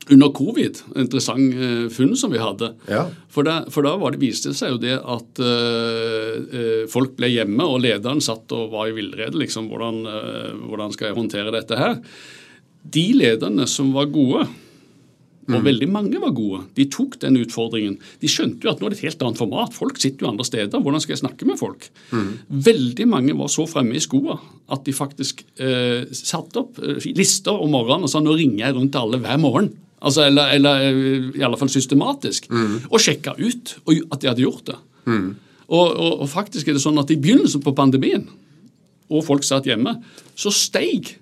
under 0.09 0.31
covid, 0.33 0.81
en 0.95 1.03
interessant 1.05 1.57
uh, 1.57 1.87
funn 1.93 2.15
som 2.17 2.33
vi 2.33 2.41
hadde. 2.41 2.71
Ja. 2.89 3.05
For, 3.31 3.45
da, 3.45 3.61
for 3.73 3.85
da 3.85 3.95
det, 4.09 4.21
viste 4.21 4.53
det 4.53 4.59
seg 4.59 4.73
jo 4.75 4.81
det 4.81 4.95
at 4.97 5.41
uh, 5.43 6.87
folk 6.91 7.13
ble 7.19 7.31
hjemme, 7.33 7.65
og 7.65 7.83
lederen 7.85 8.23
satt 8.23 8.49
og 8.57 8.71
var 8.73 8.89
i 8.89 8.95
villrede. 8.97 9.37
Liksom, 9.39 9.69
hvordan, 9.69 10.01
uh, 10.07 10.55
hvordan, 10.69 10.95
skal 10.95 11.11
jeg 11.11 11.19
håndtere 11.19 11.53
dette 11.55 11.77
her? 11.77 11.99
De 12.89 13.05
lederne 13.19 13.67
som 13.69 13.93
var 13.93 14.09
gode, 14.13 14.47
og 15.49 15.65
veldig 15.65 15.87
mange 15.89 16.19
var 16.21 16.33
gode. 16.37 16.61
De 16.77 16.85
tok 16.93 17.17
den 17.23 17.39
utfordringen. 17.41 17.95
De 18.21 18.29
skjønte 18.29 18.65
jo 18.65 18.71
at 18.71 18.81
nå 18.81 18.87
er 18.87 18.93
det 18.93 18.99
et 18.99 19.07
helt 19.07 19.23
annet 19.25 19.41
format. 19.41 19.73
Folk 19.73 19.97
sitter 20.01 20.25
jo 20.25 20.29
andre 20.29 20.45
steder. 20.45 20.83
Hvordan 20.85 21.01
skal 21.01 21.15
jeg 21.15 21.23
snakke 21.23 21.47
med 21.49 21.57
folk? 21.57 21.87
Veldig 22.69 23.07
mange 23.09 23.33
var 23.37 23.49
så 23.49 23.65
fremme 23.69 23.97
i 23.97 24.03
skoa 24.03 24.37
at 24.69 24.85
de 24.85 24.93
faktisk 24.93 25.41
eh, 25.57 26.05
satte 26.13 26.61
opp 26.61 26.77
eh, 26.83 27.01
lister 27.17 27.57
om 27.57 27.73
morgenen 27.73 28.05
og 28.05 28.11
sa 28.11 28.21
nå 28.21 28.35
ringer 28.37 28.67
jeg 28.67 28.75
rundt 28.77 28.93
til 28.93 29.07
alle 29.07 29.21
hver 29.23 29.41
morgen. 29.41 29.71
Altså, 30.01 30.25
eller, 30.29 30.53
eller 30.56 30.84
i 31.36 31.44
alle 31.44 31.58
fall 31.60 31.70
systematisk. 31.70 32.48
Og 32.89 33.00
sjekka 33.03 33.34
ut 33.39 33.74
og, 33.86 33.96
at 34.13 34.22
de 34.22 34.29
hadde 34.32 34.46
gjort 34.46 34.65
det. 34.72 34.77
Og, 35.70 35.88
og, 35.91 36.22
og 36.24 36.29
faktisk 36.32 36.68
er 36.68 36.77
det 36.77 36.82
sånn 36.84 36.98
at 37.01 37.12
i 37.13 37.18
begynnelsen 37.20 37.62
på 37.62 37.75
pandemien, 37.77 38.24
og 39.10 39.25
folk 39.25 39.44
satt 39.44 39.68
hjemme, 39.70 39.96
så 40.38 40.51
steig 40.53 41.15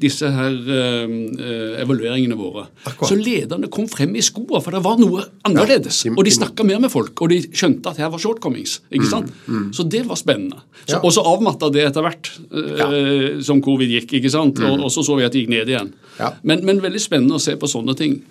disse 0.00 0.24
her 0.32 0.54
eh, 0.72 1.02
eh, 1.04 1.82
evalueringene 1.82 2.36
våre. 2.38 2.66
Akkurat. 2.88 3.10
Så 3.10 3.16
lederne 3.20 3.68
kom 3.68 3.88
frem 3.88 4.14
i 4.16 4.22
skoa, 4.24 4.62
for 4.64 4.72
det 4.72 4.80
var 4.84 4.96
noe 4.96 5.26
annerledes. 5.44 6.04
Ja, 6.06 6.10
de- 6.12 6.16
og 6.18 6.24
de 6.24 6.32
snakka 6.32 6.64
mer 6.64 6.80
med 6.80 6.90
folk, 6.90 7.12
og 7.20 7.28
de 7.34 7.42
skjønte 7.52 7.90
at 7.92 7.96
her 8.00 8.08
var 8.14 8.18
shortcomings. 8.18 8.78
ikke 8.90 9.10
sant? 9.10 9.32
Så 9.76 9.84
det 9.88 10.06
var 10.08 10.16
spennende. 10.16 10.62
Så, 10.86 10.96
Ja. 10.96 11.00
Og 11.04 11.12
så 11.12 11.20
avmatta 11.20 11.68
det 11.70 11.84
etter 11.90 12.00
hvert 12.02 12.30
eh, 12.52 13.40
som 13.44 13.60
covid 13.62 13.88
gikk, 13.92 14.12
ikke 14.22 14.30
sant? 14.32 14.58
Og, 14.64 14.80
og 14.86 14.90
så 14.90 15.04
så 15.04 15.16
vi 15.18 15.24
at 15.26 15.32
det 15.32 15.42
gikk 15.44 15.50
ned 15.52 15.68
igjen. 15.68 15.92
Ja. 16.18 16.32
Men, 16.42 16.64
men 16.64 16.80
veldig 16.80 17.00
spennende 17.00 17.36
å 17.36 17.42
se 17.42 17.56
på 17.60 17.68
sånne 17.68 17.94
ting. 17.96 18.22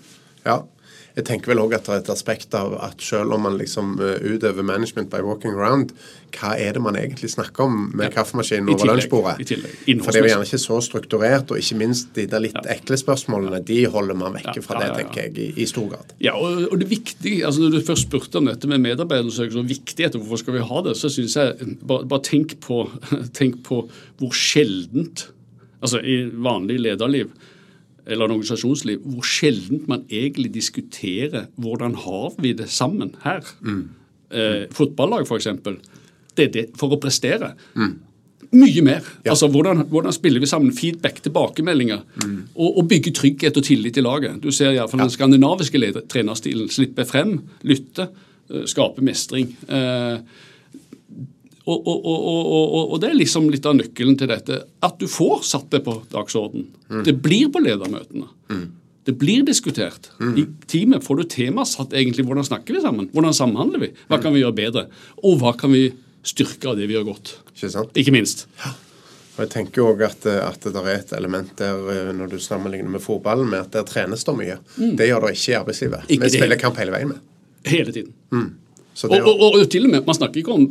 Ja. 0.46 0.64
Jeg 1.18 1.26
tenker 1.26 1.50
vel 1.50 1.60
også 1.64 1.78
at 1.80 1.88
det 1.88 1.94
er 1.96 2.02
et 2.04 2.10
aspekt 2.14 2.54
av 2.54 2.76
at 2.86 3.02
selv 3.02 3.34
om 3.34 3.42
man 3.48 3.56
liksom 3.58 3.96
eh, 4.06 4.20
utøver 4.22 4.62
management 4.62 5.10
by 5.10 5.24
walking 5.26 5.56
around, 5.58 5.96
hva 6.38 6.52
er 6.62 6.76
det 6.78 6.82
man 6.84 6.94
egentlig 7.00 7.32
snakker 7.34 7.64
om 7.66 7.88
med 7.98 8.06
Ja. 8.06 8.12
kaffemaskinen 8.20 8.70
over 8.70 8.86
lunsjbordet? 8.92 9.40
For 9.42 10.12
det 10.14 10.20
er 10.20 10.28
jo 10.28 10.30
gjerne 10.30 10.46
ikke 10.46 10.60
så 10.62 10.78
strukturert, 10.86 11.50
og 11.50 11.58
ikke 11.58 11.78
minst 11.80 12.12
de 12.14 12.28
der 12.30 12.44
litt 12.46 12.60
ekle 12.70 13.00
spørsmålene, 13.02 13.64
de 13.66 13.80
holder 13.90 14.20
man 14.20 14.38
vekke 14.38 14.60
Ja, 14.60 14.66
fra 14.68 14.78
ja, 14.78 14.80
det, 14.80 14.88
ja, 14.88 14.94
ja. 14.94 15.00
tenker 15.02 15.24
jeg, 15.24 15.38
i, 15.58 15.64
i 15.64 15.66
stor 15.66 15.90
grad. 15.96 16.14
Ja, 16.22 16.36
og, 16.38 16.68
og 16.72 16.78
det 16.84 16.90
viktige, 16.94 17.42
altså 17.48 17.66
Når 17.66 17.80
du 17.80 17.82
først 17.90 18.06
spurte 18.12 18.38
om 18.38 18.46
dette 18.52 18.70
med 18.70 18.86
medarbeiderundersøkelser 18.86 19.64
og 19.64 19.70
viktighet, 19.74 20.16
og 20.16 20.22
hvorfor 20.22 20.44
skal 20.44 20.54
vi 20.60 20.66
ha 20.70 20.82
det, 20.86 20.98
så 21.02 21.10
syns 21.10 21.36
jeg 21.40 21.74
bare, 21.82 22.06
bare 22.06 22.22
tenk, 22.30 22.60
på, 22.62 22.84
tenk 23.40 23.64
på 23.66 23.82
hvor 24.22 24.38
sjeldent, 24.38 25.32
altså 25.82 25.98
i 26.06 26.28
vanlig 26.30 26.78
lederliv 26.86 27.34
eller 28.08 28.26
en 28.26 28.32
organisasjonsliv, 28.38 29.02
hvor 29.04 29.26
sjeldent 29.28 29.88
man 29.92 30.06
egentlig 30.10 30.54
diskuterer 30.56 31.48
hvordan 31.60 31.96
har 32.06 32.34
vi 32.42 32.54
det 32.58 32.70
sammen 32.72 33.14
her. 33.24 33.42
Eh, 34.32 34.66
fotballag, 34.76 35.28
f.eks. 35.28 35.48
Det 36.38 36.46
er 36.48 36.52
det 36.54 36.66
for 36.78 36.94
å 36.96 37.00
prestere. 37.02 37.54
Mye 38.52 38.82
mer. 38.86 39.04
Altså, 39.28 39.50
hvordan, 39.52 39.82
hvordan 39.92 40.14
spiller 40.16 40.40
vi 40.40 40.48
sammen? 40.48 40.72
Feedback, 40.76 41.18
tilbakemeldinger. 41.26 42.04
Og, 42.56 42.78
og 42.80 42.88
bygge 42.88 43.12
trygghet 43.18 43.58
og 43.60 43.66
tillit 43.68 43.98
i 44.00 44.04
laget. 44.06 44.38
Du 44.44 44.52
ser 44.56 44.72
iallfall 44.76 45.04
den 45.04 45.12
skandinaviske 45.12 45.82
leder- 45.82 46.06
trenerstilen. 46.08 46.70
Slippe 46.72 47.04
frem, 47.10 47.42
lytte, 47.68 48.08
eh, 48.52 48.64
skape 48.72 49.04
mestring. 49.04 49.52
Eh, 49.68 50.20
og, 51.68 51.88
og, 51.92 52.08
og, 52.08 52.82
og, 52.94 52.98
det 53.04 53.10
er 53.10 53.18
liksom 53.20 53.50
litt 53.52 53.66
av 53.68 53.76
nøkkelen 53.76 54.18
til 54.20 54.30
dette. 54.32 54.62
At 54.86 54.98
du 55.02 55.08
får 55.12 55.44
satt 55.50 55.70
det 55.74 55.84
på 55.86 55.98
dagsorden. 56.14 56.70
Det 57.04 57.18
blir 57.24 57.52
på 57.52 57.62
ledermøtene. 57.64 58.30
Det 59.08 59.16
blir 59.20 59.46
diskutert. 59.48 60.10
I 60.20 60.44
teamet 60.68 61.06
får 61.06 61.22
du 61.22 61.28
temasatt 61.32 61.96
egentlig 61.96 62.26
hvordan 62.28 62.48
snakker 62.48 62.76
vi 62.76 62.84
sammen. 62.84 63.12
Hvordan 63.14 63.36
samhandler 63.36 63.86
vi? 63.86 63.94
Hva 64.12 64.20
kan 64.24 64.36
vi 64.36 64.42
gjøre 64.44 64.58
bedre? 64.58 64.88
Og 65.24 65.40
hva 65.44 65.54
kan 65.60 65.72
vi 65.76 65.86
styrke 66.28 66.72
av 66.72 66.80
det 66.80 66.90
vi 66.90 66.98
gjør 66.98 67.10
godt? 67.14 67.38
Ikke 67.54 67.72
sant? 67.72 67.96
Ikke 68.00 68.16
minst. 68.16 68.48
Ja. 68.64 68.74
Og 69.38 69.44
jeg 69.46 69.52
tenker 69.54 69.86
også 69.86 70.08
at, 70.08 70.24
at 70.42 70.64
det 70.66 70.82
er 70.82 70.96
et 70.96 71.12
element 71.14 71.52
der 71.60 71.90
eh, 71.94 72.08
når 72.18 72.32
du 72.32 72.40
sammenligner 72.42 72.90
med 72.90 73.04
fotballen, 73.04 73.46
med 73.52 73.68
at 73.68 73.76
der 73.76 73.86
trenes 73.86 74.26
det 74.26 74.34
mye. 74.34 74.56
Det 74.98 75.06
gjør 75.12 75.28
det 75.28 75.36
ikke 75.38 75.52
i 75.52 75.58
arbeidslivet. 75.60 76.08
Mm. 76.08 76.14
Ikke 76.16 76.24
Vi 76.24 76.40
spiller 76.40 76.60
kamp 76.64 76.80
hele 76.82 76.96
veien 76.96 77.12
med. 77.12 77.20
Hele 77.70 77.94
tiden. 77.94 78.16
Så 78.34 78.42
Og, 79.06 79.14
og, 79.14 79.42
og, 79.46 79.70
til 79.70 79.86
og 79.86 79.92
med, 79.94 80.06
Man 80.08 80.16
snakker 80.18 80.42
ikke 80.42 80.56
om 80.56 80.64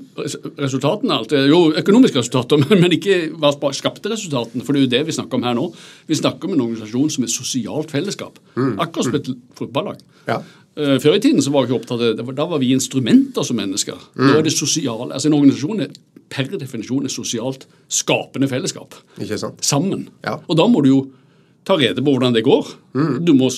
resultatene. 0.59 1.15
alt. 1.15 1.33
Jo, 1.47 1.61
økonomiske 1.79 2.19
resultater, 2.19 2.59
men, 2.65 2.81
men 2.83 2.97
ikke 2.97 3.19
hva 3.39 3.53
skapte 3.77 4.11
resultatene. 4.11 4.65
For 4.67 4.75
det 4.75 4.81
er 4.83 4.87
jo 4.87 4.93
det 4.97 5.03
vi 5.07 5.17
snakker 5.19 5.39
om 5.39 5.47
her 5.47 5.55
nå. 5.59 5.69
Vi 6.11 6.19
snakker 6.19 6.49
om 6.49 6.57
en 6.57 6.65
organisasjon 6.67 7.13
som 7.17 7.27
er 7.27 7.33
sosialt 7.33 7.95
fellesskap. 7.95 8.41
Akkurat 8.57 9.07
som 9.07 9.19
et 9.21 9.31
fotballag. 9.59 10.03
Ja. 10.27 10.41
Eh, 10.77 10.99
Før 11.01 11.17
i 11.17 11.23
tiden 11.23 11.41
så 11.45 11.53
var 11.55 11.65
vi 11.65 11.71
ikke 11.73 11.81
opptatt 11.81 12.03
av 12.03 12.19
det. 12.19 12.37
Da 12.37 12.49
var 12.51 12.61
vi 12.61 12.73
instrumenter 12.75 13.47
som 13.47 13.57
mennesker. 13.57 14.01
Nå 14.19 14.35
er 14.41 14.45
det 14.45 14.53
sosiale, 14.57 15.13
altså 15.13 15.31
En 15.31 15.39
organisasjon 15.39 15.87
er 15.87 15.95
per 16.29 16.51
definisjon 16.59 17.07
et 17.07 17.15
sosialt 17.15 17.69
skapende 17.89 18.49
fellesskap. 18.51 18.99
ikke 19.21 19.39
sant? 19.39 19.63
Sammen. 19.65 20.09
Ja. 20.27 20.41
Og 20.49 20.59
da 20.59 20.67
må 20.69 20.83
du 20.83 20.91
jo 20.91 21.01
ta 21.67 21.79
rede 21.79 22.03
på 22.03 22.13
hvordan 22.17 22.35
det 22.35 22.45
går. 22.47 22.75
Du 23.23 23.33
må 23.39 23.49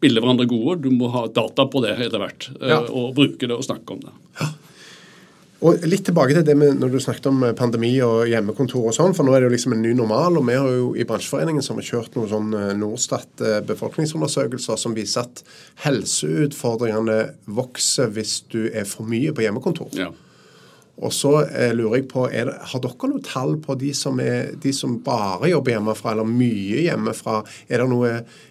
spille 0.00 0.18
hverandre 0.24 0.48
gode, 0.48 0.80
du 0.82 0.90
må 0.96 1.12
ha 1.12 1.26
data 1.28 1.68
på 1.68 1.84
det 1.84 1.94
etter 2.00 2.18
hvert. 2.24 2.48
eh, 2.56 2.68
Ja. 2.72 2.80
Og 2.88 3.14
bruke 3.14 3.44
det 3.46 3.52
og 3.52 3.62
snakke 3.68 3.92
om 3.98 4.00
det. 4.08 4.16
Ja. 4.40 4.48
Og 5.60 5.82
litt 5.84 6.06
tilbake 6.08 6.32
til 6.32 6.40
det 6.48 6.54
med 6.56 6.78
når 6.80 6.88
du 6.94 6.98
snakket 7.04 7.26
om 7.28 7.42
eh, 7.44 7.52
pandemi 7.52 7.90
og 8.00 8.22
hjemmekontor 8.30 8.86
og 8.88 8.94
sånn, 8.96 9.12
for 9.14 9.28
nå 9.28 9.34
er 9.36 9.42
det 9.44 9.50
jo 9.50 9.52
liksom 9.58 9.74
en 9.76 9.82
ny 9.84 9.92
normal, 9.92 10.38
og 10.40 10.46
vi 10.48 10.54
har 10.56 10.70
jo 10.72 10.94
i 10.96 11.04
bransjeforeningen 11.04 11.60
som 11.62 11.76
har 11.76 11.84
kjørt 11.84 12.16
noen 12.16 12.30
sånn 12.32 12.54
eh, 12.56 12.70
Norstat 12.80 13.44
befolkningsundersøkelser 13.68 14.80
som 14.80 14.94
viser 14.96 15.26
at 15.28 15.42
helseutfordringene 15.84 17.18
vokser 17.52 18.08
hvis 18.14 18.38
du 18.52 18.70
er 18.72 18.88
for 18.88 19.04
mye 19.04 19.34
på 19.36 19.44
hjemmekontor. 19.44 19.92
Ja. 20.00 20.08
Og 21.00 21.12
så 21.16 21.30
eh, 21.48 21.70
lurer 21.72 22.00
jeg 22.02 22.08
på, 22.10 22.26
er 22.28 22.50
det, 22.50 22.58
Har 22.74 22.80
dere 22.84 23.08
noe 23.08 23.22
tall 23.24 23.54
på 23.64 23.72
de 23.80 23.92
som, 23.96 24.18
er, 24.20 24.50
de 24.60 24.72
som 24.76 24.98
bare 25.04 25.48
jobber 25.48 25.72
hjemmefra, 25.78 26.12
eller 26.12 26.28
mye 26.28 26.82
hjemmefra? 26.84 27.38
Er 27.72 27.80
det 27.80 27.86
noe, 27.88 28.10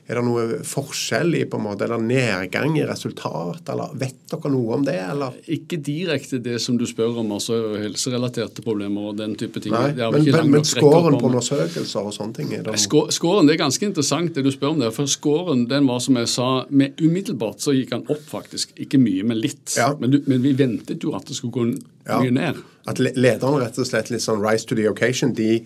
er 0.10 0.18
det 0.18 0.24
noe 0.26 0.46
forskjell 0.66 1.36
i 1.38 1.44
på 1.46 1.60
en 1.60 1.66
måte, 1.68 1.86
eller 1.86 2.02
nedgang 2.02 2.74
i 2.80 2.88
resultat? 2.90 3.70
eller 3.70 3.94
Vet 4.02 4.16
dere 4.34 4.50
noe 4.56 4.80
om 4.80 4.88
det? 4.88 4.96
eller? 5.12 5.38
Ikke 5.46 5.78
direkte 5.78 6.40
det 6.42 6.56
som 6.64 6.80
du 6.82 6.88
spør 6.90 7.20
om, 7.22 7.30
altså 7.38 7.60
helserelaterte 7.84 8.66
problemer 8.66 9.12
og 9.12 9.20
den 9.22 9.36
type 9.38 9.62
ting. 9.62 9.76
Nei, 9.78 9.92
men, 10.00 10.26
men, 10.26 10.52
men 10.56 10.66
scoren 10.66 11.20
på 11.22 11.30
undersøkelser 11.30 12.10
og 12.10 12.18
sånne 12.18 12.34
ting 12.40 12.56
er 12.58 12.66
det? 12.66 12.80
Skå- 12.82 13.06
Scoren, 13.14 13.46
Det 13.46 13.60
er 13.60 13.62
ganske 13.68 13.86
interessant 13.92 14.34
det 14.34 14.44
du 14.48 14.52
spør 14.56 14.74
om 14.74 14.82
der. 14.82 14.96
For 14.96 15.06
scoren 15.06 15.68
den 15.70 15.86
var 15.86 16.02
som 16.02 16.18
jeg 16.18 16.32
sa, 16.34 16.50
med 16.70 16.98
umiddelbart 17.02 17.62
så 17.62 17.78
gikk 17.78 17.94
han 17.94 18.08
opp 18.10 18.26
faktisk. 18.34 18.74
Ikke 18.82 18.98
mye, 18.98 19.22
men 19.24 19.38
litt. 19.46 19.78
Ja. 19.78 19.92
Men, 20.02 20.18
du, 20.18 20.20
men 20.26 20.42
vi 20.42 20.56
ventet 20.58 21.06
jo 21.06 21.14
at 21.18 21.30
det 21.30 21.38
skulle 21.38 21.54
gå 21.62 21.70
n- 21.70 21.80
Ja. 22.10 22.16
mye 22.24 22.32
ned. 22.40 22.64
At 22.90 23.00
lederne 23.04 23.60
rett 23.62 23.78
og 23.78 23.86
slett 23.88 24.10
litt 24.10 24.24
sånn 24.26 24.42
rise 24.42 24.66
to 24.66 24.76
the 24.80 24.88
occasion, 24.90 25.36
de 25.38 25.60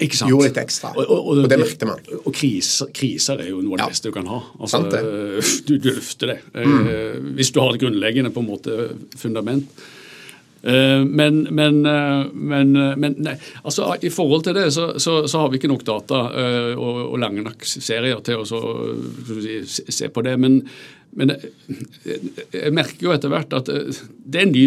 gjorde 0.00 0.46
litt 0.48 0.56
ekstra. 0.62 0.94
Og, 0.96 1.42
det 1.50 1.58
merkte 1.60 1.84
man. 1.90 1.98
Og 2.24 2.32
kriser, 2.32 2.88
kriser 2.96 3.42
er 3.44 3.50
jo 3.50 3.60
noe 3.60 3.74
av 3.76 3.82
det 3.82 3.84
Ja. 3.84 3.88
beste 3.92 4.08
du 4.08 4.14
kan 4.16 4.26
ha. 4.32 4.38
Altså, 4.58 4.78
Sant 4.78 4.90
det. 4.94 5.02
Du, 5.68 5.74
du 5.76 5.90
løfter 5.92 6.32
det. 6.32 6.38
Mm. 6.56 7.34
Hvis 7.36 7.50
du 7.52 7.60
har 7.60 7.74
et 7.74 7.82
grunnleggende 7.82 8.32
på 8.32 8.40
en 8.40 8.48
måte 8.48 8.78
fundament. 9.20 9.68
Eh, 10.62 11.04
Men, 11.04 11.42
men, 11.56 11.84
eh, 11.88 12.24
men, 12.32 12.72
eh, 12.76 12.96
men 13.00 13.14
nei, 13.24 13.32
altså 13.64 13.94
i 14.04 14.10
forhold 14.12 14.44
til 14.44 14.54
det 14.58 14.66
så, 14.76 14.90
så, 15.00 15.22
så 15.28 15.38
har 15.40 15.48
vi 15.52 15.56
ikke 15.60 15.70
nok 15.72 15.84
data 15.88 16.18
eh, 16.36 16.72
og, 16.76 16.98
og 17.14 17.18
lange 17.22 17.44
nok 17.46 17.64
serier 17.64 18.20
til 18.24 18.42
å 18.42 18.44
så, 18.48 18.60
se 19.88 20.08
på 20.12 20.24
det. 20.26 20.34
Men, 20.40 20.60
men 21.18 21.32
jeg, 21.34 22.70
merker 22.74 23.08
jo 23.08 23.12
etter 23.14 23.32
hvert 23.32 23.54
at 23.56 23.68
eh, 23.72 23.98
det 24.30 24.38
er 24.38 24.46
en 24.46 24.52
ny 24.54 24.64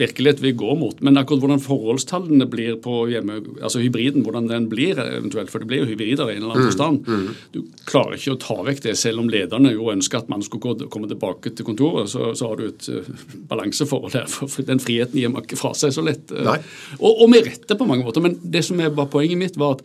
virkelighet 0.00 0.40
vi 0.40 0.54
går 0.56 0.76
mot. 0.80 1.00
Men 1.04 1.20
akkurat 1.20 1.42
hvordan 1.44 1.60
forholdstallene 1.62 2.46
blir 2.50 2.78
på 2.82 3.02
hjemme, 3.12 3.40
altså 3.60 3.82
hybriden, 3.82 4.24
hvordan 4.24 4.48
den 4.48 4.68
blir 4.72 4.96
eventuelt, 5.02 5.52
for 5.52 5.60
det 5.60 5.68
blir 5.68 5.82
jo 5.82 5.90
hybrider 5.90 6.30
i 6.32 6.38
en 6.38 6.46
eller 6.46 6.56
annen 6.56 6.70
forstand. 6.70 7.34
Du 7.52 7.60
klarer 7.88 8.16
ikke 8.16 8.36
å 8.36 8.40
ta 8.40 8.56
vekk 8.70 8.80
det, 8.86 8.96
selv 9.00 9.20
om 9.24 9.28
lederne 9.32 9.74
jo 9.74 9.90
ønsker 9.92 10.22
at 10.22 10.32
man 10.32 10.44
skulle 10.46 10.64
gå, 10.80 10.88
komme 10.92 11.10
tilbake 11.10 11.52
til 11.52 11.68
kontoret. 11.68 12.08
Så, 12.14 12.32
så 12.40 12.48
har 12.52 12.62
du 12.62 12.70
et 12.70 12.88
eh, 12.92 13.12
balanseforhold. 13.52 14.16
For, 14.32 14.48
for 14.50 14.68
den 14.68 14.80
friheten 14.82 15.20
gir 15.20 15.34
man 15.34 15.44
ikke 15.44 15.60
fra 15.60 15.74
seg 15.76 15.92
så 15.94 16.04
lett. 16.06 16.32
eh. 16.32 16.48
Og, 17.02 17.12
og 17.26 17.28
med 17.32 17.50
rette 17.50 17.76
på 17.76 17.88
mange 17.88 18.06
måter. 18.08 18.24
Men 18.24 18.38
det 18.42 18.64
som 18.64 18.80
er 18.80 18.94
bare 18.96 19.12
poenget 19.12 19.40
mitt, 19.44 19.60
var 19.60 19.76
at 19.76 19.84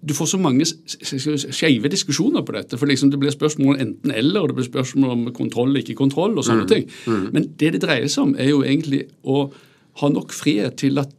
du 0.00 0.14
får 0.14 0.28
så 0.30 0.38
mange 0.38 0.64
skeive 0.64 1.90
diskusjoner 1.90 2.44
på 2.46 2.54
dette. 2.54 2.78
for 2.78 2.86
liksom 2.86 3.10
Det 3.10 3.18
blir 3.18 3.34
spørsmål 3.34 3.74
om 3.74 3.80
enten-eller, 3.80 4.40
og 4.40 4.48
det 4.48 4.56
blir 4.56 4.68
spørsmål 4.68 5.10
om 5.10 5.32
kontroll 5.34 5.76
ikke 5.76 5.94
kontroll, 5.98 6.38
og 6.38 6.44
sånne 6.44 6.68
ting. 6.68 6.86
Men 7.32 7.48
det 7.58 7.72
det 7.72 7.82
dreier 7.82 8.06
seg 8.06 8.22
om, 8.22 8.36
er 8.38 8.50
jo 8.50 8.62
egentlig 8.62 9.08
å 9.24 9.50
ha 9.98 10.08
nok 10.08 10.32
frihet 10.32 10.76
til 10.78 10.98
at 10.98 11.10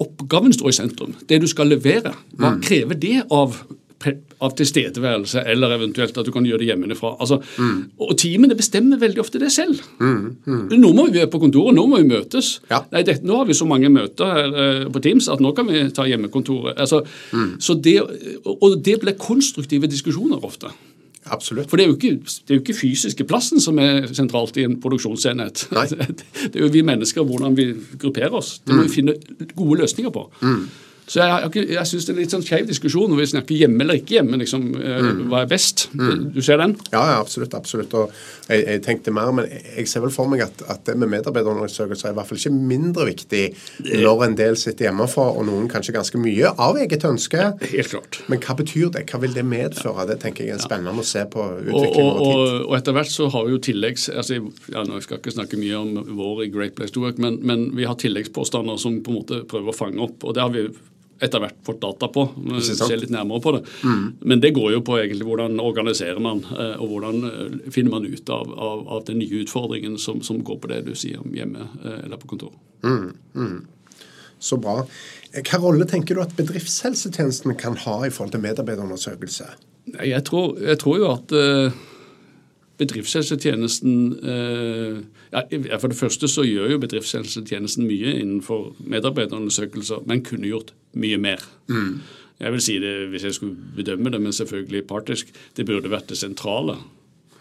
oppgaven 0.00 0.52
står 0.52 0.68
i 0.68 0.72
sentrum. 0.72 1.14
Det 1.28 1.40
du 1.42 1.46
skal 1.46 1.68
levere. 1.68 2.14
Hva 2.36 2.56
krever 2.62 2.98
det 2.98 3.22
av 3.30 3.60
av 4.42 4.54
tilstedeværelse, 4.58 5.44
eller 5.52 5.76
eventuelt 5.76 6.16
at 6.18 6.26
du 6.26 6.32
kan 6.34 6.46
gjøre 6.46 6.62
det 6.62 6.70
hjemmefra. 6.70 7.14
Altså, 7.22 7.40
Og 8.02 8.14
teamene 8.18 8.56
bestemmer 8.58 9.00
veldig 9.00 9.22
ofte 9.22 9.40
det 9.42 9.52
selv. 9.54 9.80
Nå 10.00 10.92
må 10.92 11.06
vi 11.08 11.20
være 11.20 11.30
på 11.32 11.40
kontoret, 11.42 11.74
nå 11.76 11.86
må 11.86 12.02
vi 12.02 12.08
møtes. 12.10 12.60
Ja. 12.70 12.82
Nei, 12.92 13.02
det, 13.06 13.20
Nå 13.22 13.36
har 13.40 13.46
vi 13.48 13.54
så 13.54 13.66
mange 13.68 13.90
møter 13.92 14.46
eh, 14.52 14.86
på 14.92 15.02
Teams 15.04 15.28
at 15.32 15.40
nå 15.40 15.52
kan 15.56 15.68
vi 15.70 15.84
ta 15.94 16.06
hjemmekontoret. 16.08 16.78
Altså, 16.80 17.02
så 17.58 17.74
det, 17.74 17.98
og 18.46 18.80
det 18.84 18.98
blir 19.02 19.18
konstruktive 19.20 19.90
diskusjoner 19.90 20.42
ofte. 20.44 20.72
Absolutt. 21.30 21.68
For 21.70 21.78
det 21.78 21.84
er, 21.84 21.92
jo 21.92 21.96
ikke, 21.96 22.30
det 22.48 22.50
er 22.50 22.58
jo 22.58 22.62
ikke 22.64 22.74
fysiske 22.74 23.24
plassen 23.30 23.62
som 23.62 23.78
er 23.78 24.08
sentralt 24.14 24.56
i 24.58 24.64
en 24.66 24.78
produksjonsenhet. 24.82 25.68
Nei. 25.70 25.86
Det 26.52 26.58
er 26.58 26.64
jo 26.64 26.70
vi 26.74 26.82
mennesker, 26.82 27.22
hvordan 27.22 27.54
vi 27.56 27.68
grupperer 28.02 28.34
oss. 28.34 28.56
Det 28.66 28.74
må 28.74 28.88
vi 28.88 28.96
finne 28.96 29.14
gode 29.54 29.78
løsninger 29.84 30.10
på. 30.14 30.24
Så 31.06 31.18
jeg, 31.18 31.48
jeg, 31.56 31.68
jeg 31.74 31.88
syns 31.90 32.06
det 32.06 32.12
er 32.14 32.18
litt 32.20 32.32
sånn 32.32 32.44
skeiv 32.46 32.68
diskusjon 32.68 33.10
når 33.10 33.18
vi 33.18 33.26
snakker 33.32 33.58
hjemme 33.58 33.82
eller 33.84 33.98
ikke 33.98 34.16
hjemme. 34.16 34.38
liksom, 34.40 34.68
mm. 34.70 35.22
Hva 35.32 35.42
er 35.42 35.48
best? 35.50 35.88
Mm. 35.98 36.28
Du 36.34 36.40
ser 36.44 36.60
den? 36.62 36.76
Ja, 36.92 37.02
ja 37.10 37.16
absolutt. 37.18 37.54
absolutt. 37.58 37.94
Og 37.98 38.12
jeg, 38.46 38.62
jeg, 38.62 38.82
tenkte 38.86 39.14
mer, 39.14 39.32
men 39.34 39.48
jeg 39.50 39.88
ser 39.90 40.04
vel 40.04 40.14
for 40.14 40.30
meg 40.30 40.44
at, 40.46 40.62
at 40.72 40.84
det 40.86 40.94
med 41.00 41.10
medarbeiderundersøkelser 41.12 42.10
er 42.10 42.14
i 42.14 42.18
hvert 42.20 42.30
fall 42.30 42.40
ikke 42.40 42.54
mindre 42.54 43.08
viktig 43.10 43.42
når 44.04 44.24
en 44.28 44.36
del 44.38 44.58
sitter 44.60 44.88
hjemmefra, 44.88 45.26
og 45.34 45.46
noen 45.48 45.66
kanskje 45.72 45.96
ganske 45.96 46.20
mye 46.22 46.54
av 46.54 46.78
eget 46.80 47.06
ønske. 47.08 47.50
Helt 47.72 47.92
klart. 47.92 48.20
Men 48.32 48.42
hva 48.44 48.56
betyr 48.62 48.94
det? 48.94 49.04
Hva 49.10 49.20
vil 49.24 49.34
det 49.36 49.44
medføre? 49.48 50.06
Det 50.12 50.20
tenker 50.22 50.46
jeg 50.46 50.56
er 50.56 50.62
spennende 50.62 51.02
å 51.02 51.06
se 51.06 51.26
på 51.32 51.48
utviklingen 51.58 52.12
over 52.12 52.22
tid. 52.22 52.38
Og, 52.38 52.54
og, 52.68 52.76
etter 52.78 52.96
hvert 52.96 53.12
så 53.12 53.28
har 53.34 53.48
vi 53.48 53.56
jo 53.56 53.62
tilleggs... 53.68 54.08
altså 54.12 54.38
ja, 54.72 54.86
nå 54.86 55.02
skal 55.02 55.18
ikke 55.18 55.34
snakke 55.34 55.58
mye 55.60 55.82
om 55.82 56.16
vår 56.16 56.46
i 56.46 56.50
Great 56.54 56.78
Place 56.78 56.94
to 56.94 57.02
Work, 57.04 57.20
men, 57.22 57.40
men 57.46 57.68
vi 57.76 57.86
har 57.88 57.98
tilleggspåstander 58.00 58.78
som 58.80 59.02
på 59.02 59.12
en 59.12 59.20
måte 59.20 59.42
prøver 59.50 59.72
å 59.72 59.76
fange 59.76 60.02
opp. 60.04 60.22
og 60.22 60.36
det 60.36 60.44
har 60.44 60.54
vi 60.54 60.66
etter 61.22 61.42
hvert 61.42 61.58
fått 61.66 61.80
data 61.82 62.08
på. 62.12 62.24
Se 62.66 62.96
litt 62.96 63.12
nærmere 63.14 63.42
på 63.42 63.52
det. 63.56 63.62
Mm. 63.86 64.04
Men 64.20 64.42
det 64.42 64.52
går 64.56 64.72
jo 64.74 64.80
på 64.86 64.98
egentlig 64.98 65.26
hvordan 65.28 65.60
organiserer 65.62 66.18
man, 66.22 66.42
eh, 66.50 66.74
og 66.82 66.94
hvordan 66.94 67.28
eh, 67.28 67.70
finner 67.74 67.94
man 67.94 68.08
ut 68.08 68.32
av, 68.32 68.50
av, 68.52 68.82
av 68.96 69.04
den 69.06 69.20
nye 69.22 69.44
utfordringen 69.44 69.98
som, 70.02 70.22
som, 70.26 70.42
går 70.42 70.58
på 70.62 70.72
det 70.72 70.80
du 70.88 70.94
sier 70.98 71.22
om 71.22 71.34
hjemme 71.36 71.68
eh, 71.84 72.00
eller 72.04 72.18
på 72.18 72.32
kontor. 72.34 72.54
Mm. 72.82 73.12
Mm. 73.38 73.60
Så 74.42 74.58
bra. 74.58 74.80
Hva 75.38 75.62
rolle 75.62 75.86
tenker 75.88 76.18
du 76.18 76.24
at 76.24 76.34
bedriftshelsetjenesten 76.36 77.54
kan 77.60 77.78
ha 77.84 78.00
i 78.06 78.10
forhold 78.10 78.34
til 78.34 78.42
medarbeiderundersøkelse? 78.42 79.46
Jeg 80.02 80.26
tror, 80.26 80.56
jeg 80.62 80.78
tror 80.82 80.98
jo 80.98 81.08
at 81.10 81.34
bedriftshelsetjenesten 82.80 83.92
eh, 84.24 84.96
ja, 85.32 85.78
For 85.78 85.92
det 85.92 85.98
første 85.98 86.28
så 86.30 86.44
gjør 86.46 86.72
jo 86.74 86.80
bedriftshelsetjenesten 86.82 87.86
mye 87.88 88.16
innenfor 88.20 88.72
medarbeiderundersøkelser, 88.80 90.04
men 90.08 90.24
kunne 90.26 90.50
gjort 90.50 90.72
mye 90.98 91.20
mer. 91.20 91.44
Mm. 91.68 92.00
Jeg 92.42 92.54
vil 92.56 92.64
si 92.64 92.78
det, 92.82 92.94
Hvis 93.12 93.24
jeg 93.28 93.38
skulle 93.38 93.56
bedømme 93.76 94.10
det, 94.10 94.20
men 94.20 94.32
selvfølgelig 94.32 94.86
partisk, 94.86 95.30
det 95.56 95.66
burde 95.66 95.92
vært 95.92 96.10
det 96.10 96.18
sentrale. 96.18 96.78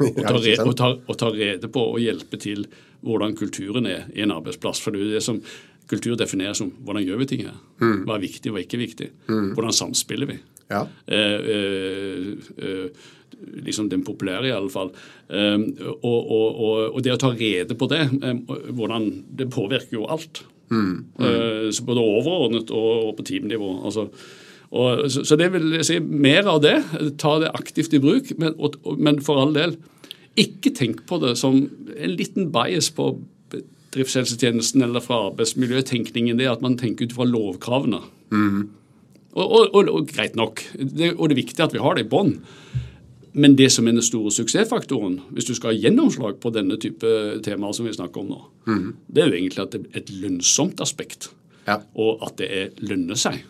Å 0.01 0.11
ta, 0.25 0.37
ta, 0.73 0.93
ta, 1.13 1.27
rede 1.33 1.69
på 1.69 1.83
og 1.93 1.99
hjelpe 2.01 2.39
til 2.41 2.65
hvordan 3.05 3.35
kulturen 3.37 3.85
er 3.89 4.07
i 4.15 4.23
en 4.25 4.33
arbeidsplass. 4.33 4.81
For 4.81 4.93
det 4.93 5.03
er 5.05 5.17
det 5.17 5.25
som 5.25 5.41
kultur 5.91 6.15
defineres 6.17 6.61
som 6.61 6.71
hvordan 6.85 7.05
gjør 7.05 7.21
vi 7.21 7.29
ting 7.29 7.43
her. 7.47 7.57
Mm. 7.81 8.03
Hva 8.07 8.17
er 8.17 8.25
viktig, 8.25 8.51
hva 8.51 8.61
er 8.61 8.67
ikke 8.67 8.81
viktig. 8.81 9.09
Mm. 9.29 9.51
Hvordan 9.55 9.75
samspiller 9.75 10.29
vi. 10.29 10.37
Ja. 10.71 10.85
Eh, 11.05 11.49
eh, 11.55 12.27
eh, 12.57 13.09
liksom 13.65 13.89
den 13.91 14.03
populære, 14.07 14.49
i 14.49 14.55
alle 14.55 14.71
fall. 14.73 14.91
Um, 15.27 15.67
og, 16.01 16.19
og, 16.19 16.47
og, 16.47 16.75
og, 16.95 16.99
det 17.05 17.15
å 17.15 17.21
ta 17.21 17.31
rede 17.33 17.77
på 17.77 17.89
det, 17.91 18.03
um, 18.21 18.43
hvordan 18.77 19.09
det 19.39 19.49
påvirker 19.53 19.99
jo 19.99 20.07
alt. 20.11 20.43
Mm, 20.71 20.91
mm. 21.19 21.25
Uh, 21.25 21.81
både 21.87 22.05
overordnet 22.05 22.71
og, 22.71 23.11
på 23.17 23.27
teamnivå. 23.27 23.73
Altså, 23.85 24.07
så, 24.71 25.25
så, 25.27 25.35
det 25.35 25.49
vil 25.51 25.73
jeg 25.75 25.87
si 25.87 25.99
mer 25.99 26.47
av 26.47 26.61
det. 26.63 26.77
Ta 27.19 27.37
det 27.43 27.51
aktivt 27.57 27.95
i 27.97 27.99
bruk. 28.03 28.31
Men, 28.39 28.55
men 28.97 29.19
for 29.23 29.41
all 29.41 29.51
del, 29.57 29.75
ikke 30.39 30.71
tenk 30.77 31.03
på 31.09 31.19
det 31.23 31.35
som 31.41 31.65
en 31.97 32.15
liten 32.15 32.53
bias 32.55 32.87
på 32.95 33.11
driftshelsetjenesten 33.91 34.85
eller 34.85 35.03
fra 35.03 35.25
arbeidsmiljøtenkningen. 35.27 36.39
Det 36.39 36.47
at 36.47 36.63
man 36.63 36.77
tenker 36.79 37.09
ut 37.09 37.17
fra 37.17 37.27
lovkravene. 37.27 37.99
Mm. 38.31 38.61
Og, 39.31 40.07
greit 40.11 40.35
nok. 40.39 40.63
Det, 40.75 41.13
og 41.17 41.29
det 41.29 41.35
er 41.35 41.41
viktig 41.43 41.63
at 41.63 41.75
vi 41.75 41.83
har 41.83 41.95
det 41.97 42.05
i 42.05 42.11
bånn. 42.11 42.37
Men 43.33 43.55
det 43.55 43.69
som 43.71 43.87
er 43.87 43.95
den 43.95 44.03
store 44.03 44.31
suksessfaktoren, 44.35 45.19
hvis 45.31 45.47
du 45.47 45.53
skal 45.55 45.71
ha 45.71 45.79
gjennomslag 45.79 46.39
på 46.43 46.51
denne 46.51 46.75
type 46.81 47.07
temaer 47.45 47.75
som 47.77 47.87
vi 47.87 47.93
snakker 47.95 48.23
om 48.23 48.33
nå, 48.33 48.39
mm. 48.67 48.89
det 49.07 49.23
er 49.23 49.31
jo 49.31 49.39
egentlig 49.39 49.63
at 49.63 49.75
det 49.75 49.81
er 49.85 50.01
et 50.01 50.11
lønnsomt 50.23 50.83
aspekt. 50.83 51.29
Ja. 51.67 51.79
Og 51.95 52.23
at 52.25 52.37
det 52.41 52.49
er 52.51 52.71
lønner 52.83 53.19
seg. 53.19 53.43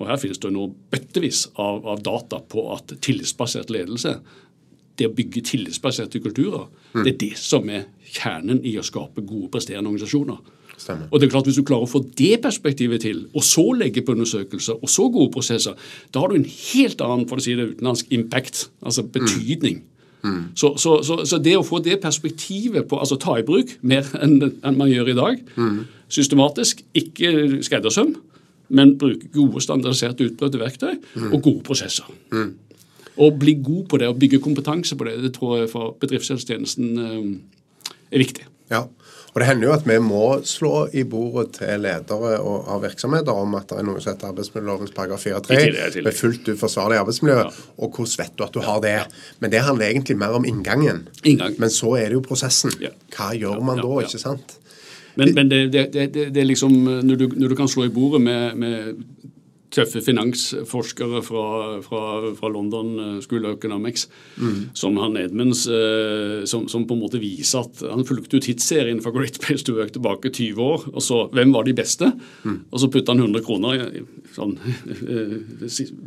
Og 0.00 0.08
Her 0.08 0.18
finnes 0.20 0.40
det 0.40 0.50
nå 0.54 0.66
bøttevis 0.90 1.44
av, 1.60 1.84
av, 1.84 2.00
data 2.02 2.40
på 2.40 2.64
at 2.74 2.96
tillitsbasert 3.04 3.70
ledelse, 3.70 4.16
det 4.98 5.08
å 5.08 5.14
bygge 5.16 5.44
tillitsbaserte 5.48 6.20
kulturer, 6.24 6.66
mm. 6.92 7.04
det 7.04 7.12
er 7.12 7.20
det 7.20 7.34
som 7.40 7.68
er 7.72 7.86
kjernen 8.10 8.64
i 8.66 8.74
å 8.80 8.84
skape 8.84 9.22
gode, 9.22 9.52
presterende 9.54 9.92
organisasjoner. 9.92 10.40
Stemmer. 10.80 11.10
Og 11.10 11.20
det 11.20 11.26
er 11.26 11.32
klart 11.34 11.48
Hvis 11.48 11.58
du 11.60 11.66
klarer 11.66 11.84
å 11.84 11.90
få 11.90 12.00
det 12.16 12.40
perspektivet 12.40 13.02
til, 13.04 13.26
og 13.36 13.44
så 13.44 13.66
legge 13.76 14.02
på 14.04 14.14
undersøkelser, 14.16 14.80
og 14.80 14.88
så 14.88 15.08
gode 15.12 15.32
prosesser, 15.34 15.76
da 16.14 16.22
har 16.22 16.32
du 16.32 16.38
en 16.38 16.48
helt 16.48 17.02
annen 17.04 17.28
for 17.28 17.40
å 17.40 17.44
si 17.44 17.56
det 17.58 17.74
utenlandsk, 17.74 18.08
impact, 18.16 18.68
altså 18.80 19.04
betydning. 19.04 19.82
Mm. 19.82 19.86
Mm. 20.22 20.40
Så, 20.56 20.74
så, 20.80 20.98
så, 21.04 21.22
så, 21.24 21.38
det 21.40 21.54
å 21.56 21.64
få 21.64 21.80
det 21.84 22.00
perspektivet 22.00 22.88
på, 22.88 22.98
altså 23.00 23.16
ta 23.20 23.38
i 23.40 23.44
bruk 23.46 23.72
mer 23.80 24.08
enn, 24.20 24.40
enn 24.60 24.76
man 24.76 24.90
gjør 24.90 25.12
i 25.12 25.16
dag, 25.16 25.44
mm. 25.56 25.78
systematisk, 26.12 26.82
ikke 26.96 27.60
skreddersøm, 27.64 28.14
men 28.76 28.96
bruke 29.00 29.30
gode, 29.34 29.62
standardiserte, 29.64 30.28
utprøvde 30.30 30.60
verktøy 30.60 30.92
mm. 30.96 31.30
og 31.30 31.40
gode 31.40 31.64
prosesser. 31.66 32.08
Mm. 32.32 32.52
Og 33.20 33.40
bli 33.40 33.56
god 33.64 33.86
på 33.90 34.00
det 34.00 34.08
og 34.08 34.20
bygge 34.20 34.42
kompetanse 34.44 34.96
på 34.96 35.08
det, 35.08 35.18
det 35.24 35.32
tror 35.36 35.58
jeg 35.58 35.72
for 35.72 35.96
bedriftshelsetjenesten 36.00 37.04
eh, 37.04 37.96
er 38.12 38.24
viktig. 38.24 38.46
Ja, 38.70 38.84
og 39.30 39.40
Det 39.40 39.46
hender 39.46 39.68
jo 39.68 39.74
at 39.76 39.86
vi 39.86 39.96
må 40.02 40.24
slå 40.46 40.88
i 40.90 41.04
bordet 41.06 41.60
til 41.60 41.84
ledere 41.84 42.38
av 42.42 42.82
virksomheter 42.82 43.34
om 43.34 43.54
at 43.58 43.68
det 43.70 43.78
er 43.78 43.86
noe 43.86 44.02
som 44.02 44.12
heter 44.12 44.30
arbeidsmiljølovens 44.32 44.94
paragraf 44.96 45.26
4-3 45.26 46.02
med 46.02 46.16
fullt 46.18 46.50
uforsvarlig 46.54 46.98
arbeidsmiljø. 46.98 47.36
Ja. 47.44 47.66
Og 47.78 47.94
hvordan 47.94 48.16
vet 48.24 48.34
du 48.34 48.46
at 48.46 48.56
du 48.56 48.60
har 48.66 48.80
det? 48.82 48.96
Men 49.38 49.54
det 49.54 49.62
handler 49.66 49.86
egentlig 49.86 50.18
mer 50.18 50.34
om 50.38 50.46
inngangen. 50.46 51.04
Inngang. 51.22 51.54
Men 51.62 51.70
så 51.70 51.94
er 52.00 52.10
det 52.10 52.18
jo 52.18 52.24
prosessen. 52.26 52.74
Hva 53.14 53.30
gjør 53.38 53.62
man 53.62 53.78
da, 53.82 53.92
ikke 54.02 54.22
sant? 54.22 54.56
Men, 55.14 55.34
men 55.34 55.50
det, 55.50 55.60
det, 55.72 55.86
det, 55.94 56.10
det, 56.34 56.40
er 56.40 56.46
liksom 56.46 56.74
når 57.04 57.16
du, 57.18 57.26
når 57.34 57.52
du, 57.52 57.56
kan 57.58 57.68
slå 57.68 57.86
i 57.86 57.92
bordet 57.94 58.22
med, 58.22 58.54
med 58.56 59.29
tøffe 59.74 60.02
finansforskere 60.02 61.20
fra, 61.22 61.44
fra, 61.84 62.02
fra, 62.36 62.50
London 62.50 62.90
eh, 62.98 63.18
School 63.24 63.46
of 63.46 63.58
Economics, 63.58 64.08
mm. 64.36 64.70
som 64.74 64.98
han 65.00 65.18
Edmunds, 65.20 65.66
eh, 65.70 66.42
som, 66.50 66.66
som, 66.70 66.86
på 66.88 66.96
en 66.96 67.02
måte 67.04 67.20
viser 67.22 67.62
at 67.62 67.82
han 67.86 68.06
fulgte 68.06 68.40
ut 68.40 68.48
hitserien 68.50 69.02
fra 69.02 69.12
Great 69.14 69.38
Place 69.42 69.66
to 69.66 69.76
Work 69.78 69.94
tilbake 69.94 70.32
20 70.32 70.62
år. 70.64 70.88
og 70.92 71.04
så 71.04 71.22
Hvem 71.34 71.54
var 71.54 71.68
de 71.68 71.76
beste? 71.76 72.10
Mm. 72.44 72.58
Og 72.70 72.82
så 72.82 72.90
putta 72.90 73.14
han 73.14 73.22
100 73.22 73.46
kroner 73.46 73.84
sånn, 74.34 74.56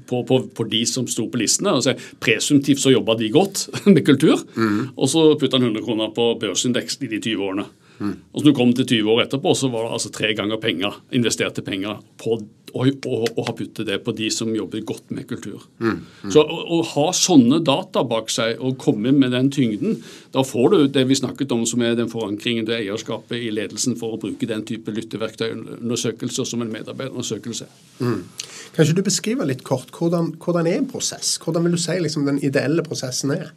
på, 0.09 0.23
på, 0.27 0.39
på, 0.55 0.67
de 0.71 0.83
som 0.89 1.07
sto 1.07 1.29
på 1.31 1.39
listene. 1.39 1.77
og 1.77 1.85
så 1.85 1.95
Presumptivt 2.23 2.83
så 2.83 2.93
jobba 2.93 3.15
de 3.19 3.31
godt 3.33 3.67
med 3.93 4.03
kultur. 4.07 4.43
Mm. 4.57 4.91
Og 4.97 5.07
så 5.11 5.29
putta 5.39 5.59
han 5.59 5.69
100 5.71 5.85
kroner 5.87 6.11
på 6.15 6.33
børsindeks 6.41 6.99
i 7.03 7.11
de 7.15 7.21
20 7.21 7.47
årene. 7.47 7.67
Mm. 7.99 8.17
Og 8.33 8.41
så 8.41 8.45
når 8.45 8.51
du 8.51 8.57
kom 8.57 8.73
til 8.75 8.89
20 8.89 9.13
år 9.13 9.23
etterpå, 9.27 9.53
så 9.55 9.69
var 9.71 9.87
det 9.87 9.95
altså 9.97 10.11
tre 10.11 10.33
ganger 10.35 10.59
penger, 10.59 10.99
investerte 11.15 11.63
penger 11.65 12.01
på 12.19 12.39
å, 12.73 12.85
og, 12.89 13.25
og 13.37 13.41
har 13.47 13.55
puttet 13.57 13.87
det 13.87 13.99
på 14.03 14.13
de 14.17 14.29
som 14.33 14.49
jobber 14.55 14.81
godt 14.87 15.11
med 15.13 15.27
kultur. 15.29 15.61
Mm. 15.77 16.01
Mm. 16.23 16.31
Så 16.33 16.41
å, 16.41 16.59
å, 16.77 16.79
ha 16.93 17.05
sånne 17.15 17.59
data 17.65 18.03
bak 18.07 18.31
seg 18.33 18.61
og 18.63 18.79
komme 18.81 19.13
med 19.15 19.35
den 19.35 19.51
tyngden, 19.53 19.99
da 20.33 20.41
får 20.47 20.73
du 20.73 20.77
det 20.95 21.05
vi 21.09 21.17
snakket 21.19 21.53
om 21.55 21.65
som 21.69 21.83
er 21.85 21.97
den 21.99 22.11
forankringen 22.11 22.65
til 22.67 22.77
eierskapet 22.79 23.37
i 23.37 23.51
ledelsen 23.53 23.97
for 23.99 24.15
å 24.15 24.21
bruke 24.21 24.49
den 24.49 24.65
type 24.67 24.93
lytteverktøyundersøkelser 24.95 26.49
som 26.49 26.65
en 26.65 26.73
medarbeiderundersøkelse. 26.73 27.69
Mm. 28.01 28.21
Kanskje 28.73 28.97
du 28.97 29.03
beskriver 29.05 29.49
litt 29.49 29.65
kort 29.67 29.93
hvordan, 29.93 30.33
hvordan 30.41 30.69
er 30.69 30.81
en 30.81 30.89
prosess? 30.89 31.37
Hvordan 31.43 31.67
vil 31.67 31.77
du 31.77 31.83
si 31.83 31.99
liksom, 32.01 32.25
den 32.29 32.41
ideelle 32.41 32.85
prosessen 32.85 33.35
er? 33.37 33.53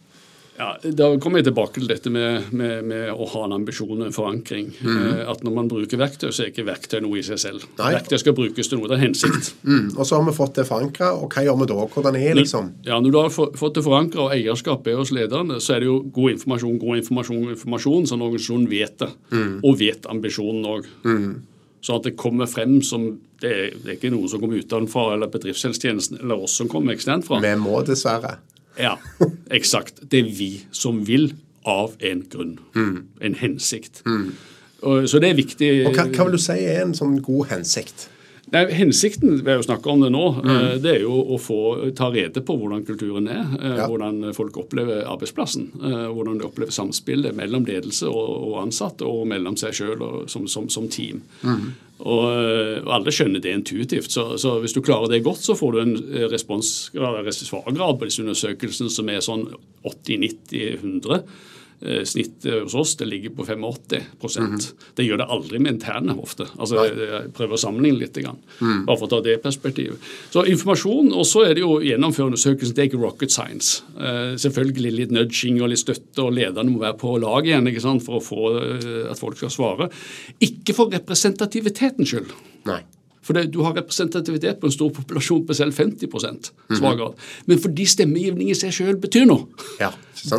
Ja, 0.58 0.68
Da 0.82 1.08
kommer 1.22 1.40
jeg 1.40 1.48
tilbake 1.48 1.80
til 1.80 1.88
dette 1.90 2.10
med, 2.12 2.48
med, 2.56 2.84
med 2.88 3.10
å 3.12 3.26
ha 3.32 3.44
en 3.46 3.54
ambisjon 3.56 3.98
og 3.98 4.06
en 4.08 4.14
forankring. 4.14 4.70
Mm. 4.80 5.24
At 5.32 5.44
Når 5.46 5.56
man 5.56 5.70
bruker 5.70 6.00
verktøy, 6.00 6.30
så 6.30 6.44
er 6.44 6.52
ikke 6.52 6.66
verktøy 6.68 7.00
noe 7.04 7.20
i 7.20 7.24
seg 7.26 7.40
selv. 7.42 7.66
Nei. 7.80 7.92
Verktøy 7.96 8.18
skal 8.22 8.36
brukes 8.36 8.70
til 8.70 8.80
noe. 8.80 8.90
Det 8.90 8.98
er 8.98 9.04
hensikt. 9.06 9.52
Mm. 9.66 9.90
Og 9.96 10.02
så 10.06 10.18
har 10.18 10.24
vi 10.28 10.36
fått 10.36 10.60
det 10.60 10.66
forankra, 10.68 11.12
og 11.20 11.34
hva 11.34 11.44
gjør 11.46 11.60
vi 11.62 11.68
da? 11.72 11.78
Hvordan 11.96 12.20
er 12.20 12.38
liksom? 12.40 12.70
Ja, 12.86 13.00
Når 13.02 13.12
du 13.14 13.20
har 13.20 13.34
fått 13.34 13.76
det 13.78 13.84
forankra, 13.86 14.28
og 14.28 14.36
eierskapet 14.36 14.92
er 14.94 15.00
hos 15.02 15.12
lederne, 15.14 15.60
så 15.62 15.76
er 15.76 15.84
det 15.84 15.90
jo 15.90 15.98
god 16.14 16.36
informasjon, 16.36 16.80
god 16.82 17.02
informasjon, 17.02 17.44
informasjon, 17.56 18.08
sånn 18.10 18.24
organisasjonen 18.26 18.70
vet 18.70 18.98
det. 19.02 19.12
Mm. 19.34 19.52
Og 19.62 19.78
vet 19.80 20.08
ambisjonen 20.10 20.66
òg. 20.76 20.90
Mm. 21.06 21.30
Sånn 21.86 22.00
at 22.00 22.08
det 22.08 22.16
kommer 22.18 22.48
frem 22.50 22.80
som 22.82 23.10
det 23.42 23.52
er, 23.52 23.72
det 23.76 23.90
er 23.90 23.96
ikke 23.98 24.10
noe 24.14 24.28
som 24.32 24.40
kommer 24.40 24.62
utenfra, 24.62 25.10
eller 25.14 25.30
bedriftshelsetjenesten 25.30 26.22
eller 26.22 26.46
oss 26.46 26.56
som 26.56 26.70
kommer 26.72 26.96
eksternt 26.96 27.26
fra. 27.28 27.40
Vi 27.44 27.52
må 27.60 27.82
dessverre. 27.86 28.38
Ja, 28.78 28.96
eksakt. 29.50 30.02
Det 30.10 30.20
er 30.20 30.30
vi 30.36 30.50
som 30.74 31.04
vil 31.08 31.32
av 31.66 31.96
en 32.04 32.22
grunn. 32.30 32.58
Mm. 32.76 32.98
En 33.20 33.34
hensikt. 33.40 34.02
Mm. 34.06 34.34
Og, 34.82 35.08
så 35.08 35.18
det 35.22 35.32
er 35.32 35.38
viktig. 35.38 35.70
Og 35.86 35.96
hva, 35.96 36.06
hva, 36.12 36.26
vil 36.28 36.36
du 36.36 36.42
si 36.42 36.58
er 36.62 36.84
en 36.84 36.94
sånn 36.96 37.18
god 37.24 37.50
hensikt? 37.54 38.08
Nei, 38.54 38.62
Hensikten 38.78 39.40
ved 39.42 39.58
å 39.58 39.64
snakke 39.64 39.90
om 39.90 40.04
det 40.04 40.12
nå, 40.14 40.22
mm. 40.36 40.50
Eh, 40.52 40.74
det 40.82 40.92
er 40.92 41.00
jo 41.02 41.16
å 41.34 41.38
få 41.42 41.58
ta 41.98 42.12
rede 42.14 42.42
på 42.46 42.54
hvordan 42.60 42.84
kulturen 42.86 43.26
er. 43.26 43.42
Eh, 43.58 43.72
ja. 43.80 43.88
Hvordan 43.90 44.30
folk 44.36 44.60
opplever 44.62 45.02
arbeidsplassen. 45.02 45.66
Eh, 45.80 46.04
hvordan 46.14 46.38
de 46.38 46.46
opplever 46.46 46.74
samspillet 46.74 47.34
mellom 47.34 47.66
ledelse 47.66 48.06
og, 48.06 48.30
og 48.46 48.60
ansatte, 48.62 49.08
og 49.08 49.26
mellom 49.32 49.58
seg 49.58 49.74
sjøl 49.74 50.06
som, 50.30 50.46
som, 50.50 50.70
som, 50.70 50.86
team. 50.92 51.24
Mm. 51.42 51.66
Og, 51.96 52.22
og, 52.22 52.92
alle 52.94 53.14
skjønner 53.14 53.42
det 53.42 53.56
intuitivt. 53.56 54.14
Så, 54.14 54.28
så, 54.38 54.60
hvis 54.62 54.76
du 54.76 54.82
klarer 54.84 55.10
det 55.10 55.24
godt, 55.26 55.42
så 55.42 55.58
får 55.58 55.74
du 55.74 55.82
en 55.82 55.96
responsgrad, 56.30 57.26
svargrad 57.34 57.98
på 57.98 58.06
disse 58.06 58.22
undersøkelsene 58.22 58.92
som 58.94 59.10
er 59.10 59.26
sånn 59.26 59.48
80-90-100. 59.82 61.24
Eh, 61.80 62.04
snittet 62.04 62.62
hos 62.62 62.74
oss 62.74 62.94
det 62.96 63.04
ligger 63.04 63.34
på 63.36 63.44
85 63.44 64.38
mm 64.40 64.60
Det 64.96 65.04
gjør 65.04 65.18
det 65.20 65.26
aldri 65.28 65.58
med 65.60 65.74
interne 65.74 66.14
ofte. 66.16 66.46
Altså, 66.56 66.86
Jeg 66.86 67.32
prøver 67.36 67.52
å 67.52 67.60
sammenligne 67.60 68.00
litt, 68.00 68.16
grann, 68.16 68.38
mm. 68.60 68.86
bare 68.86 68.96
for 68.96 69.06
å 69.06 69.10
ta 69.12 69.20
det 69.20 69.36
perspektivet. 69.44 70.00
Så 70.32 70.46
informasjon, 70.48 71.12
og 71.12 71.26
så 71.28 71.44
er 71.44 71.54
det 71.54 71.64
jo 71.66 71.76
gjennomføre 71.84 72.30
undersøkelsen. 72.30 72.74
Det 72.76 72.84
er 72.84 72.88
ikke 72.88 73.02
rocket 73.02 73.34
science. 73.34 73.82
Eh, 74.00 74.38
selvfølgelig 74.40 74.94
litt 74.96 75.12
nudging 75.12 75.60
og 75.60 75.72
litt 75.74 75.84
støtte, 75.84 76.24
og 76.24 76.32
lederne 76.38 76.72
må 76.72 76.80
være 76.80 76.96
på 77.02 77.12
lag 77.20 77.44
igjen 77.44 77.68
ikke 77.68 77.84
sant, 77.84 78.04
for 78.06 78.20
å 78.20 78.24
få 78.24 78.50
eh, 78.62 79.02
at 79.12 79.20
folk 79.20 79.36
skal 79.36 79.52
svare. 79.52 79.90
Ikke 80.40 80.76
for 80.76 80.92
representativitetens 80.96 82.14
skyld. 82.14 82.32
Nei. 82.70 82.80
For 83.26 83.34
det, 83.34 83.48
du 83.50 83.58
har 83.66 83.74
representativitet 83.74 84.60
på 84.62 84.68
en 84.68 84.74
stor 84.74 84.92
populasjon 84.94 85.42
på 85.46 85.54
selv 85.58 85.74
50 85.74 86.06
svakere. 86.06 87.08
Mm 87.08 87.14
-hmm. 87.14 87.42
Men 87.46 87.58
fordi 87.58 87.86
stemmegivning 87.86 88.50
i 88.50 88.54
seg 88.54 88.74
selv 88.74 89.00
betyr 89.00 89.26
noe. 89.26 89.46
Ja, 89.80 89.90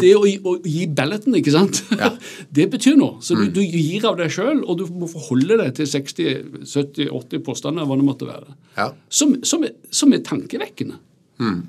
det 0.02 0.16
å, 0.16 0.24
å, 0.24 0.54
gi 0.66 0.88
balloten, 0.88 1.36
ikke 1.36 1.52
sant, 1.52 1.84
ja. 1.92 2.12
det 2.58 2.70
betyr 2.72 2.96
noe. 2.96 3.22
Så 3.22 3.36
du, 3.36 3.48
mm. 3.48 3.54
du 3.54 3.62
gir 3.62 4.06
av 4.06 4.18
deg 4.18 4.32
sjøl, 4.32 4.64
og 4.64 4.78
du 4.78 4.86
må 4.92 5.08
forholde 5.08 5.58
deg 5.58 5.74
til 5.76 5.86
60-70-80 5.86 7.44
påstander, 7.46 7.86
hva 7.86 7.98
det 8.00 8.08
måtte 8.08 8.30
være. 8.30 8.56
Ja. 8.78 8.92
Som, 9.10 9.38
som, 9.44 9.64
er, 9.64 9.76
som, 9.92 10.14
er, 10.14 10.24
tankevekkende. 10.28 10.96
Mm. 11.40 11.66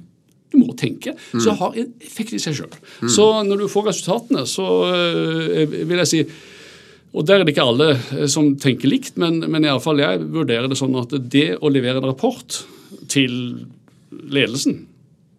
Du 0.53 0.59
må 0.59 0.73
tenke. 0.79 1.15
Mm. 1.33 1.41
Så 1.41 1.57
har 1.61 1.75
en 1.77 1.91
effekt 2.01 2.33
i 2.33 2.39
seg 2.43 2.57
sjøl. 2.61 2.79
Mm. 3.03 3.09
Så 3.09 3.27
når 3.45 3.65
du 3.65 3.69
får 3.69 3.91
resultatene, 3.91 4.47
så 4.47 4.69
øh, 4.95 5.75
vil 5.89 5.99
jeg 5.99 6.13
si 6.13 6.23
og 7.17 7.25
Der 7.27 7.41
er 7.41 7.45
det 7.47 7.55
ikke 7.55 7.67
alle 7.67 7.93
eh, 7.97 8.27
som 8.31 8.53
tenker 8.61 8.91
likt, 8.91 9.17
men, 9.21 9.41
men 9.49 9.67
fall 9.83 10.03
jeg 10.03 10.27
vurderer 10.29 10.69
det 10.69 10.79
sånn 10.79 10.97
at 11.01 11.15
det 11.33 11.55
å 11.61 11.71
levere 11.73 12.03
en 12.03 12.11
rapport 12.11 12.63
til 13.09 13.33
ledelsen 14.29 14.85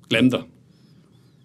Glem 0.09 0.31
det. 0.33 0.39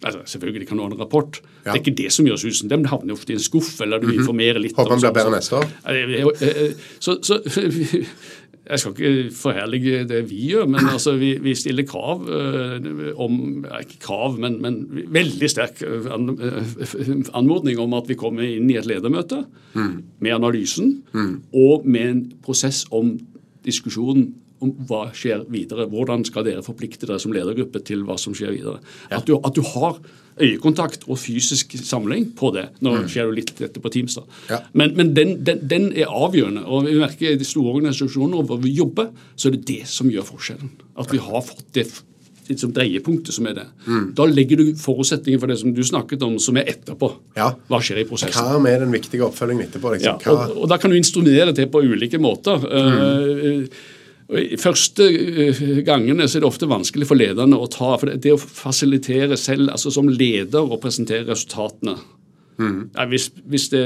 Altså, 0.01 0.23
selvfølgelig 0.25 0.65
kan 0.65 0.79
du 0.79 0.81
ha 0.81 0.89
en 0.89 0.97
rapport. 0.97 1.37
Det 1.65 1.73
er 1.73 1.81
ikke 1.81 1.97
det 1.97 2.11
som 2.13 2.27
gjør 2.29 2.37
susen. 2.37 2.69
Den 2.69 2.85
havner 2.85 3.17
ofte 3.17 3.33
i 3.33 3.39
en 3.39 3.41
skuff, 3.41 3.73
eller 3.81 4.01
du 4.01 4.07
mhm. 4.11 4.19
informerer 4.21 4.61
litt. 4.61 4.75
Håper 4.77 4.95
den 4.95 5.01
blir 5.01 5.15
bedre 5.15 5.33
neste 5.33 5.61
år. 5.61 6.75
Så, 7.01 7.17
så 7.25 7.39
Jeg 8.65 8.81
skal 8.81 8.93
ikke 8.95 9.33
forherlige 9.37 10.03
det 10.09 10.23
vi 10.29 10.39
gjør, 10.49 10.65
men 10.65 10.87
altså, 10.89 11.11
vi, 11.21 11.35
vi, 11.41 11.53
stiller 11.55 11.85
krav 11.85 12.23
uh, 12.25 13.11
om 13.21 13.65
Ikke 13.79 13.99
krav, 14.01 14.39
men, 14.41 14.57
men 14.61 14.79
veldig 15.13 15.49
sterk 15.49 15.83
eh, 15.85 16.07
an, 16.13 16.31
anmodning 17.33 17.79
om 17.79 17.93
at 17.93 18.09
vi 18.09 18.17
kommer 18.17 18.41
inn 18.47 18.69
i 18.71 18.79
et 18.79 18.87
ledermøte 18.89 19.43
mm. 19.75 19.93
med 20.17 20.33
analysen 20.33 20.95
mm. 21.13 21.35
og 21.53 21.85
med 21.85 22.09
en 22.09 22.23
prosess 22.45 22.85
om 22.89 23.13
diskusjonen 23.65 24.31
om 24.63 24.71
hva 24.89 25.07
skjer 25.15 25.45
videre. 25.51 25.87
Hvordan 25.91 26.23
skal 26.27 26.45
dere 26.47 26.63
forplikte 26.65 27.07
dere 27.09 27.21
som 27.21 27.33
ledergruppe 27.35 27.81
til 27.85 28.05
hva 28.07 28.17
som 28.21 28.35
skjer 28.37 28.55
videre. 28.55 28.79
Ja. 29.09 29.19
At, 29.19 29.27
du, 29.27 29.35
at, 29.39 29.57
du, 29.57 29.63
har 29.75 29.99
øyekontakt 30.35 31.05
og 31.07 31.19
fysisk 31.19 31.77
samling 31.79 32.29
på 32.37 32.51
det. 32.55 32.65
Nå 32.83 32.95
mm. 32.95 33.05
skjer 33.11 33.29
jo 33.29 33.35
litt 33.35 33.53
dette 33.59 33.83
på 33.83 33.91
Teams, 33.93 34.17
da. 34.19 34.25
Ja. 34.51 34.59
Men, 34.73 34.95
men 34.97 35.13
den, 35.15 35.37
den, 35.47 35.61
den, 35.67 35.91
er 35.95 36.11
avgjørende. 36.11 36.65
og 36.65 36.89
vi 36.89 36.97
merker 36.99 37.35
I 37.35 37.39
de 37.39 37.47
store 37.47 37.77
organisasjonene 37.77 38.43
hvor 38.47 38.59
vi 38.63 38.75
jobber, 38.75 39.13
så 39.35 39.49
er 39.49 39.57
det 39.57 39.63
det 39.69 39.85
som 39.91 40.11
gjør 40.11 40.27
forskjellen. 40.33 40.75
At 40.99 41.13
vi 41.13 41.23
har 41.23 41.45
fått 41.45 41.71
det 41.75 41.87
liksom 42.45 42.73
dreiepunktet 42.75 43.33
som 43.33 43.47
er 43.49 43.57
det. 43.57 43.65
Mm. 43.87 44.05
Da 44.17 44.27
legger 44.29 44.59
du 44.61 44.67
forutsetninger 44.77 45.41
for 45.41 45.51
det 45.51 45.57
som 45.61 45.73
du 45.73 45.81
snakket 45.85 46.23
om, 46.25 46.37
som 46.41 46.59
er 46.61 46.69
etterpå. 46.75 47.09
Ja. 47.37 47.51
Hva 47.71 47.81
skjer 47.83 48.03
i 48.03 48.07
prosessen? 48.09 48.37
Hva 48.37 48.61
med 48.61 48.83
den 48.83 48.93
viktige 48.93 49.25
oppfølgingen 49.25 49.69
etterpå? 49.69 49.95
Liksom? 49.95 50.21
Ja, 50.21 50.35
og, 50.35 50.55
og, 50.59 50.69
Da 50.69 50.77
kan 50.81 50.93
du 50.93 50.99
instruere 50.99 51.55
det 51.55 51.67
på 51.73 51.81
ulike 51.81 52.21
måter. 52.21 52.61
Mm. 52.61 53.65
Uh, 53.65 53.85
første 54.57 55.05
eh, 55.05 55.59
gangene 55.85 56.25
så 56.27 56.39
er 56.39 56.43
det 56.43 56.49
ofte 56.49 56.69
vanskelig 56.69 57.07
for 57.09 57.19
lederne 57.19 57.59
å 57.61 57.69
ta 57.69 57.93
for 58.01 58.09
Det 58.17 58.33
å 58.33 58.39
fasilitere 58.41 59.37
selv, 59.37 59.69
altså 59.69 59.93
som 59.93 60.09
leder 60.09 60.65
og 60.65 60.81
presentere 60.81 61.27
resultatene 61.29 61.97
mm. 62.57 62.79
ja, 62.95 63.05
hvis, 63.11 63.29
hvis 63.45 63.69
det, 63.73 63.83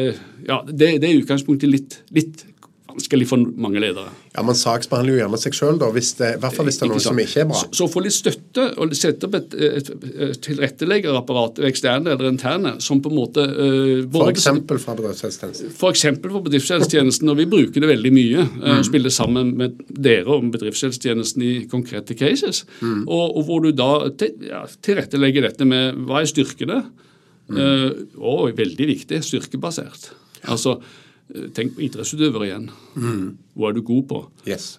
ja, 0.48 0.62
det, 0.70 0.94
det 1.04 1.10
er 1.10 1.20
utgangspunktet 1.20 1.74
litt, 1.74 2.00
litt 2.16 2.46
vanskelig 2.90 3.28
for 3.30 3.44
mange 3.62 3.82
ledere. 3.82 4.12
Ja, 4.34 4.44
Man 4.46 4.58
saksbehandler 4.58 5.16
jo 5.16 5.20
gjerne 5.22 5.40
seg 5.42 5.56
sjøl, 5.58 5.78
i 5.78 5.80
hvert 5.80 6.56
fall 6.56 6.68
hvis 6.68 6.80
det 6.80 6.86
er 6.86 6.92
noe 6.92 7.04
som 7.04 7.22
ikke 7.22 7.44
er 7.44 7.48
bra. 7.50 7.62
Så, 7.62 7.70
så 7.80 7.88
få 7.92 8.04
litt 8.06 8.16
støtte 8.16 8.66
og 8.80 8.94
sette 8.98 9.28
opp 9.28 9.38
et, 9.40 9.56
et, 9.56 9.92
et 10.28 10.40
tilretteleggerapparat, 10.46 11.62
eksterne 11.70 12.14
eller 12.14 12.30
interne, 12.32 12.76
som 12.84 13.02
på 13.04 13.12
en 13.12 13.18
måte 13.20 13.46
uh, 13.46 14.06
F.eks. 14.06 14.48
fra 14.84 14.96
bedriftshelsetjenesten? 15.00 15.74
F.eks. 15.74 16.06
for 16.24 16.46
bedriftshelsetjenesten, 16.48 17.34
og 17.34 17.40
vi 17.42 17.50
bruker 17.50 17.86
det 17.86 17.92
veldig 17.92 18.14
mye. 18.16 18.46
Uh, 18.60 18.70
mm. 18.80 18.86
Spiller 18.90 19.14
sammen 19.14 19.54
med 19.60 19.82
dere 19.90 20.40
om 20.40 20.54
bedriftshelsetjenesten 20.54 21.46
i 21.46 21.54
konkrete 21.72 22.18
cases. 22.20 22.64
Mm. 22.82 23.04
Og, 23.08 23.26
og, 23.26 23.44
hvor 23.50 23.66
du 23.66 23.72
da 23.76 23.92
til, 24.20 24.34
ja, 24.50 24.64
tilrettelegger 24.86 25.50
dette 25.50 25.68
med 25.68 26.00
hva 26.10 26.24
er 26.24 26.32
styrkene, 26.32 26.82
mm. 27.50 27.60
uh, 27.60 28.24
og 28.24 28.58
veldig 28.58 28.90
viktig, 28.96 29.22
styrkebasert. 29.26 30.12
Altså, 30.50 30.80
Tenk 31.30 31.76
på 31.76 31.84
idrettsutøver 31.86 32.48
igjen. 32.48 32.70
Mm. 32.98 33.26
Hva 33.54 33.70
er 33.70 33.78
du 33.78 33.84
god 33.86 34.06
på? 34.10 34.22
Yes. 34.50 34.72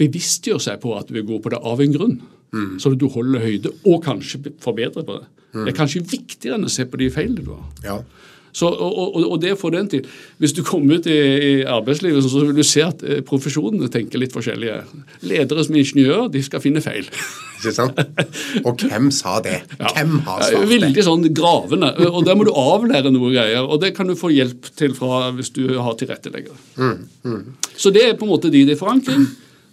Bevisstgjør 0.00 0.60
seg 0.60 0.80
på 0.82 0.92
at 0.98 1.08
du 1.08 1.16
er 1.16 1.24
god 1.28 1.40
på 1.44 1.52
det 1.54 1.60
av 1.70 1.80
en 1.80 1.94
grunn, 1.94 2.18
mm. 2.52 2.74
så 2.82 2.92
du 2.92 3.06
holder 3.12 3.46
høyde 3.46 3.72
og 3.88 4.02
kanskje 4.04 4.52
forbedrer 4.60 5.06
på 5.06 5.16
det. 5.16 5.30
Mm. 5.54 5.62
Det 5.64 5.72
er 5.72 5.78
kanskje 5.78 6.04
viktigere 6.04 6.58
enn 6.58 6.68
å 6.68 6.72
se 6.72 6.84
på 6.86 7.00
de 7.00 7.08
feilene 7.12 7.46
du 7.46 7.54
har. 7.54 7.70
Ja. 7.86 7.96
Så, 8.52 8.68
og, 8.70 8.96
og, 8.98 9.26
og, 9.26 9.36
det 9.42 9.56
får 9.60 9.74
den 9.76 9.90
til. 9.92 10.08
Hvis 10.42 10.54
du 10.56 10.62
kommer 10.66 10.98
ut 10.98 11.06
i, 11.06 11.18
i, 11.18 11.52
arbeidslivet, 11.62 12.24
så 12.24 12.44
vil 12.44 12.56
du 12.56 12.64
se 12.66 12.82
at 12.84 13.04
eh, 13.06 13.20
profesjonene 13.26 13.90
tenker 13.92 14.22
litt 14.22 14.34
forskjellige. 14.34 14.80
Ledere 15.26 15.64
som 15.66 15.78
ingeniører, 15.78 16.30
de 16.34 16.42
skal 16.46 16.62
finne 16.64 16.82
feil. 16.84 17.06
Ikke 17.60 17.74
sant? 17.76 18.00
Og 18.64 18.86
hvem 18.86 19.10
sa 19.14 19.36
det? 19.44 19.60
Hvem 19.76 20.16
har 20.26 20.46
svart 20.46 20.64
det? 20.64 20.70
Veldig 20.72 21.04
sånn 21.06 21.28
gravende. 21.36 21.92
Og 22.08 22.24
der 22.26 22.38
må 22.38 22.46
du 22.48 22.54
avlære 22.56 23.12
noe 23.12 23.34
greier. 23.34 23.66
Og 23.66 23.82
det 23.82 23.92
kan 23.98 24.08
du 24.08 24.16
få 24.18 24.32
hjelp 24.34 24.72
til 24.78 24.96
fra 24.96 25.28
hvis 25.36 25.52
du 25.56 25.66
har 25.76 25.98
tilretteleggere. 26.00 26.56
Mm, 26.80 27.06
mm. 27.28 27.44
Så 27.76 27.92
det 27.94 28.06
er 28.08 28.18
på 28.18 28.26
en 28.26 28.32
måte 28.32 28.52
din 28.52 28.72
forankring. 28.80 29.28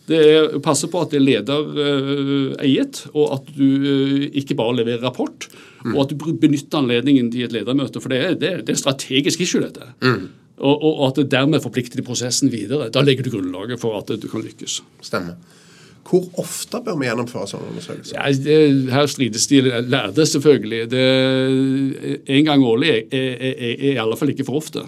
Det 0.08 0.18
er 0.24 0.56
å 0.56 0.64
passe 0.64 0.88
på 0.88 1.02
at 1.04 1.12
det 1.12 1.20
er 1.20 1.26
ledereiet, 1.28 3.02
og 3.12 3.34
at 3.36 3.50
du 3.58 3.66
uh, 3.68 4.26
ikke 4.40 4.56
bare 4.56 4.78
leverer 4.80 5.04
rapport. 5.04 5.50
Mm. 5.84 5.94
Og 5.94 6.02
at 6.06 6.14
du 6.14 6.30
benytter 6.40 6.80
anledningen 6.80 7.32
til 7.34 7.48
et 7.48 7.56
ledermøte, 7.56 8.02
for 8.04 8.14
det 8.14 8.22
er, 8.24 8.38
det, 8.40 8.54
det 8.68 8.76
er 8.76 8.80
strategisk 8.80 9.44
issue, 9.44 9.64
dette. 9.64 9.90
Mm. 10.00 10.30
Og, 10.58 10.76
og, 10.82 11.04
at 11.10 11.20
det 11.20 11.28
dermed 11.36 11.62
forplikter 11.62 12.00
de 12.00 12.06
prosessen 12.08 12.50
videre. 12.50 12.90
Da 12.94 13.04
legger 13.04 13.28
du 13.28 13.34
grunnlaget 13.36 13.82
for 13.84 14.00
at 14.00 14.10
du 14.10 14.28
kan 14.32 14.42
lykkes. 14.46 14.80
Stemmer. 15.06 15.36
Hvor 16.08 16.24
ofte 16.40 16.80
bør 16.86 16.96
vi 17.02 17.10
gjennomføre 17.10 17.50
sånne 17.52 17.74
undersøkelser? 17.74 18.16
Ja, 18.16 18.32
det, 18.32 18.94
her 18.94 19.10
strides 19.12 19.48
de 19.52 19.60
lærde, 19.68 20.26
selvfølgelig. 20.26 20.86
Det, 20.94 21.04
en 22.38 22.48
gang 22.48 22.64
årlig 22.64 22.94
er, 22.94 23.04
er, 23.12 23.36
er, 23.44 23.76
er 23.76 23.92
i 23.92 24.00
alle 24.02 24.18
fall 24.20 24.32
ikke 24.32 24.48
for 24.48 24.62
ofte. 24.62 24.86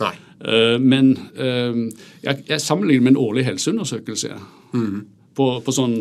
Nei. 0.00 0.14
Uh, 0.40 0.78
men 0.80 1.12
uh, 1.36 1.82
jeg, 2.22 2.44
jeg, 2.46 2.62
sammenligner 2.62 3.08
med 3.08 3.16
en 3.16 3.20
årlig 3.20 3.44
helseundersøkelse. 3.50 4.38
Mm. 4.74 5.06
På, 5.38 5.46
på, 5.64 5.72
sånn, 5.72 5.94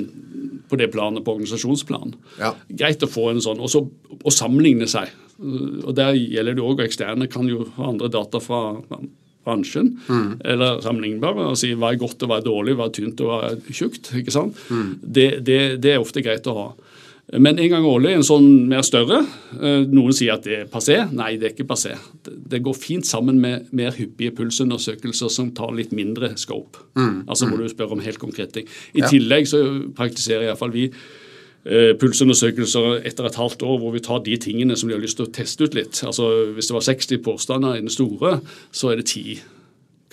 på, 0.68 0.78
det 0.80 0.90
planet, 0.92 1.24
på 1.24 1.38
organisasjonsplan. 1.38 2.16
Ja. 2.42 2.54
Greit 2.82 3.06
å 3.06 3.10
få 3.10 3.30
en 3.32 3.42
sånn, 3.44 3.62
og 3.62 3.72
så 3.72 3.86
å 4.20 4.34
sammenligne 4.34 4.90
seg. 4.90 5.14
Og 5.40 5.94
Der 5.96 6.18
gjelder 6.18 6.58
det 6.58 6.66
òg, 6.66 6.82
eksterne 6.84 7.30
kan 7.32 7.48
jo 7.48 7.64
ha 7.78 7.92
andre 7.94 8.10
data 8.12 8.42
fra 8.44 8.80
bransjen, 9.48 9.94
mm. 10.10 10.42
eller 10.46 10.82
sammenlignbare, 10.84 11.48
og 11.52 11.58
si 11.60 11.72
hva 11.74 11.94
er 11.94 12.02
godt 12.02 12.26
og 12.26 12.32
hva 12.32 12.40
er 12.40 12.46
dårlig, 12.46 12.76
hva 12.78 12.90
er 12.90 12.96
tynt 12.98 13.24
og 13.24 13.32
hva 13.32 13.40
er 13.48 13.60
tjukt. 13.72 14.12
ikke 14.20 14.36
sant? 14.36 14.60
Mm. 14.70 14.92
Det, 15.02 15.28
det, 15.46 15.60
det, 15.84 15.96
er 15.96 16.04
ofte 16.04 16.24
greit 16.26 16.50
å 16.50 16.58
ha. 16.58 16.68
Men 17.38 17.60
en 17.62 17.70
gang 17.70 17.86
årlig, 17.86 18.16
en 18.18 18.26
sånn 18.26 18.48
mer 18.72 18.82
større. 18.86 19.20
Eh, 19.54 19.84
noen 19.86 20.16
sier 20.18 20.34
at 20.34 20.48
det 20.48 20.56
er 20.64 20.70
passé. 20.72 20.98
Nei, 21.14 21.36
det 21.38 21.50
er 21.50 21.54
ikke 21.54 21.68
passé. 21.70 21.94
Det 22.26 22.62
går 22.66 22.78
fint 22.78 23.06
sammen 23.06 23.38
med 23.42 23.68
mer 23.76 23.94
hyppige 23.94 24.34
pulsundersøkelser 24.40 25.30
som 25.34 25.52
tar 25.58 25.76
litt 25.78 25.94
mindre 25.94 26.32
scope. 26.42 26.82
Mm. 26.98 27.28
Altså 27.30 27.50
hvor 27.50 27.62
du 27.62 27.70
spør 27.70 27.94
om 27.94 28.02
helt 28.06 28.22
konkrete 28.22 28.58
ting. 28.58 28.72
I 28.98 29.04
ja. 29.04 29.12
tillegg 29.14 29.50
så 29.52 29.62
praktiserer 29.98 30.48
iallfall 30.48 30.74
vi 30.74 30.88
eh, 30.90 31.94
pulsundersøkelser 32.02 33.06
etter 33.06 33.30
et 33.30 33.40
halvt 33.44 33.68
år 33.68 33.78
hvor 33.84 33.94
vi 33.94 34.04
tar 34.10 34.26
de 34.26 34.40
tingene 34.42 34.80
som 34.80 34.90
de 34.90 34.98
har 34.98 35.06
lyst 35.06 35.22
til 35.22 35.30
å 35.30 35.34
teste 35.36 35.70
ut 35.70 35.78
litt. 35.78 36.02
Altså 36.02 36.32
Hvis 36.58 36.72
det 36.72 36.78
var 36.80 36.90
60 36.90 37.24
påstander 37.30 37.78
i 37.78 37.86
den 37.86 37.94
store, 37.94 38.40
så 38.74 38.90
er 38.90 39.04
det 39.04 39.10
10 39.14 39.59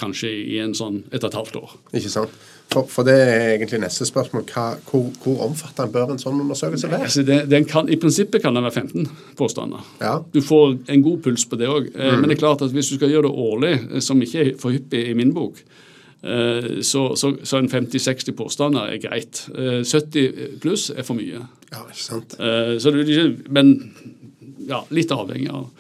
kanskje 0.01 0.31
i 0.31 0.59
en 0.61 0.75
sånn 0.77 1.03
etter 1.11 1.31
et 1.31 1.39
halvt 1.39 1.59
år. 1.61 1.75
Ikke 1.97 2.13
sant. 2.13 2.37
For, 2.73 2.83
for, 2.91 3.07
det 3.07 3.15
er 3.15 3.53
egentlig 3.55 3.79
neste 3.85 4.05
spørsmål. 4.09 4.43
Hva, 4.51 4.65
hvor, 4.89 5.07
hvor 5.23 5.45
omfattende 5.47 5.93
bør 5.95 6.13
en 6.13 6.21
sånn 6.21 6.41
undersøkelse 6.43 6.91
være? 6.91 7.07
Altså 7.07 7.23
det, 7.27 7.61
kan, 7.71 7.89
I 7.89 7.99
prinsippet 8.03 8.43
kan 8.43 8.59
det 8.59 8.65
være 8.65 8.83
15 8.83 9.07
påstander. 9.39 9.87
Ja. 10.03 10.17
Du 10.35 10.41
får 10.45 10.75
en 10.93 11.05
god 11.05 11.21
puls 11.25 11.47
på 11.47 11.59
det 11.61 11.71
òg. 11.71 11.93
Eh, 11.95 12.11
mm. 12.11 12.21
Men 12.21 12.29
det 12.29 12.37
er 12.37 12.43
klart 12.43 12.65
at 12.67 12.75
hvis 12.75 12.91
du 12.91 12.99
skal 12.99 13.15
gjøre 13.15 13.29
det 13.29 13.45
årlig, 13.47 13.75
eh, 13.87 14.03
som 14.05 14.23
ikke 14.23 14.43
er 14.43 14.53
for 14.61 14.75
hyppig 14.75 15.05
i 15.13 15.15
min 15.19 15.31
bok, 15.37 15.63
eh, 16.27 16.71
så, 16.83 17.07
så, 17.17 17.33
så 17.47 17.63
en 17.63 17.71
50-60 17.71 18.35
påstander 18.37 18.97
er 18.97 19.03
greit. 19.05 19.47
70 19.55 20.59
pluss 20.65 20.91
er 20.91 21.07
for 21.07 21.19
mye. 21.19 21.47
Ja, 21.71 21.87
ikke 21.87 22.03
sant. 22.03 22.35
Så 22.83 22.93
det, 22.95 23.29
men 23.47 23.77
ja, 24.67 24.83
litt 24.91 25.15
avhengig 25.15 25.55
av 25.55 25.71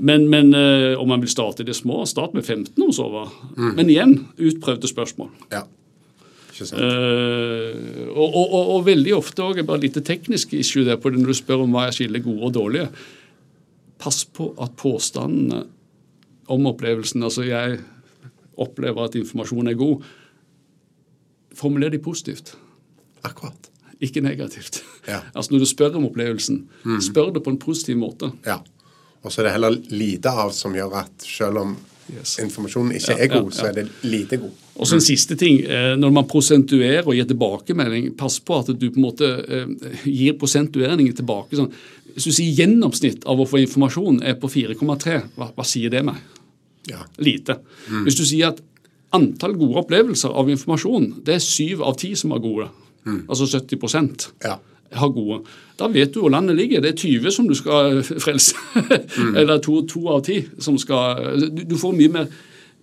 men, 0.00 0.28
men 0.30 0.52
om 0.98 1.08
man 1.08 1.20
vil 1.20 1.30
starte 1.30 1.64
i 1.64 1.66
det 1.66 1.74
små, 1.76 2.02
start 2.06 2.34
med 2.36 2.44
15 2.44 2.82
år 2.84 2.92
så 2.94 3.08
Mm. 3.56 3.74
Men 3.74 3.90
igjen 3.90 4.14
utprøvde 4.38 4.88
spørsmål. 4.88 5.30
Ja. 5.52 5.64
Uh, 6.58 8.08
og, 8.16 8.34
og, 8.34 8.46
og, 8.52 8.70
og, 8.74 8.80
veldig 8.86 9.14
ofte 9.14 9.44
òg 9.44 9.60
bare 9.66 9.82
lite 9.84 10.02
teknisk 10.04 10.56
issue 10.58 10.86
der 10.86 10.98
på 10.98 11.12
det 11.12 11.20
når 11.20 11.32
du 11.32 11.38
spør 11.38 11.64
om 11.64 11.74
hva 11.74 11.86
er 11.86 11.94
skiller 11.94 12.22
gode 12.24 12.48
og 12.48 12.54
dårlige. 12.56 12.88
pass 13.98 14.24
på 14.24 14.52
at 14.62 14.76
påstandene 14.78 15.64
om 16.48 16.66
opplevelsen 16.66 17.22
Altså, 17.22 17.42
jeg 17.42 17.80
opplever 18.56 19.04
at 19.04 19.14
informasjonen 19.14 19.72
er 19.72 19.78
god. 19.78 20.02
Formuler 21.54 21.90
de 21.90 21.98
positivt. 21.98 22.56
Akkurat. 23.22 23.70
Ikke 24.00 24.20
negativt. 24.20 24.82
Ja. 25.06 25.20
Altså 25.34 25.54
Når 25.54 25.58
du 25.58 25.66
spør 25.66 25.96
om 25.96 26.06
opplevelsen, 26.06 26.68
spør 27.00 27.32
det 27.34 27.42
på 27.42 27.50
en 27.50 27.58
positiv 27.58 27.98
måte. 27.98 28.32
Ja. 28.46 28.58
Og 29.24 29.32
så 29.32 29.40
er 29.42 29.48
det 29.48 29.52
heller 29.56 29.78
lite 29.90 30.30
av 30.30 30.52
som 30.56 30.74
gjør 30.76 30.98
at 31.04 31.24
selv 31.26 31.64
om 31.64 31.76
Yes. 32.08 32.38
informasjonen 32.40 32.94
ikke 32.96 33.12
Ja, 33.12 33.16
er 33.20 33.28
god, 33.28 33.50
ja, 33.52 33.56
så 33.58 33.66
er 33.68 33.72
det 33.76 33.82
lite 34.08 34.38
god. 34.40 34.50
Og 34.80 34.86
så 34.88 34.94
en 34.96 35.00
siste 35.04 35.36
ting. 35.36 35.58
eh, 35.66 35.94
Når 35.96 36.10
man 36.10 36.24
prosentuerer 36.24 37.04
og 37.06 37.12
gir 37.14 37.26
tilbakemelding, 37.28 38.16
pass 38.16 38.38
på 38.40 38.56
at 38.58 38.70
du 38.78 38.90
på 38.90 38.96
en 38.96 39.02
måte 39.02 39.28
eh, 39.46 39.66
gir 40.06 40.32
prosentueringen 40.40 41.12
tilbake. 41.14 41.56
sånn. 41.56 41.70
Hvis 42.14 42.24
du 42.24 42.32
sier 42.32 42.54
gjennomsnitt 42.64 43.26
av 43.26 43.38
å 43.38 43.46
få 43.46 43.60
informasjon 43.60 44.22
er 44.24 44.34
på 44.40 44.48
4,3, 44.48 45.18
hva, 45.36 45.50
hva 45.52 45.64
sier 45.68 45.90
det 45.90 46.02
meg? 46.02 46.16
Ja. 46.88 47.04
Lite. 47.18 47.58
Hvis 48.06 48.16
du 48.16 48.24
sier 48.24 48.48
at 48.54 48.62
antall 49.12 49.54
gode 49.60 49.76
opplevelser 49.84 50.32
av 50.32 50.48
informasjon, 50.48 51.22
det 51.24 51.34
er 51.34 51.44
syv 51.44 51.82
av 51.82 51.98
ti 52.00 52.14
som 52.14 52.32
er 52.32 52.38
gode, 52.40 52.70
altså 53.28 53.44
70 53.46 54.32
Ja. 54.44 54.56
Har 54.96 55.10
gode, 55.12 55.42
da 55.78 55.88
vet 55.92 56.14
du 56.14 56.22
hvor 56.22 56.32
landet 56.32 56.56
ligger. 56.58 56.82
Det 56.82 56.94
er 56.94 57.00
20 57.00 57.34
som 57.34 57.48
du 57.48 57.54
skal 57.58 58.00
frelse. 58.24 58.56
Eller 59.34 59.58
to, 59.64 59.82
to 59.88 60.06
av 60.14 60.22
ti 60.26 60.40
som 60.62 60.78
skal 60.80 61.36
du, 61.48 61.64
du 61.68 61.76
får 61.78 61.96
mye 61.98 62.14
mer 62.18 62.30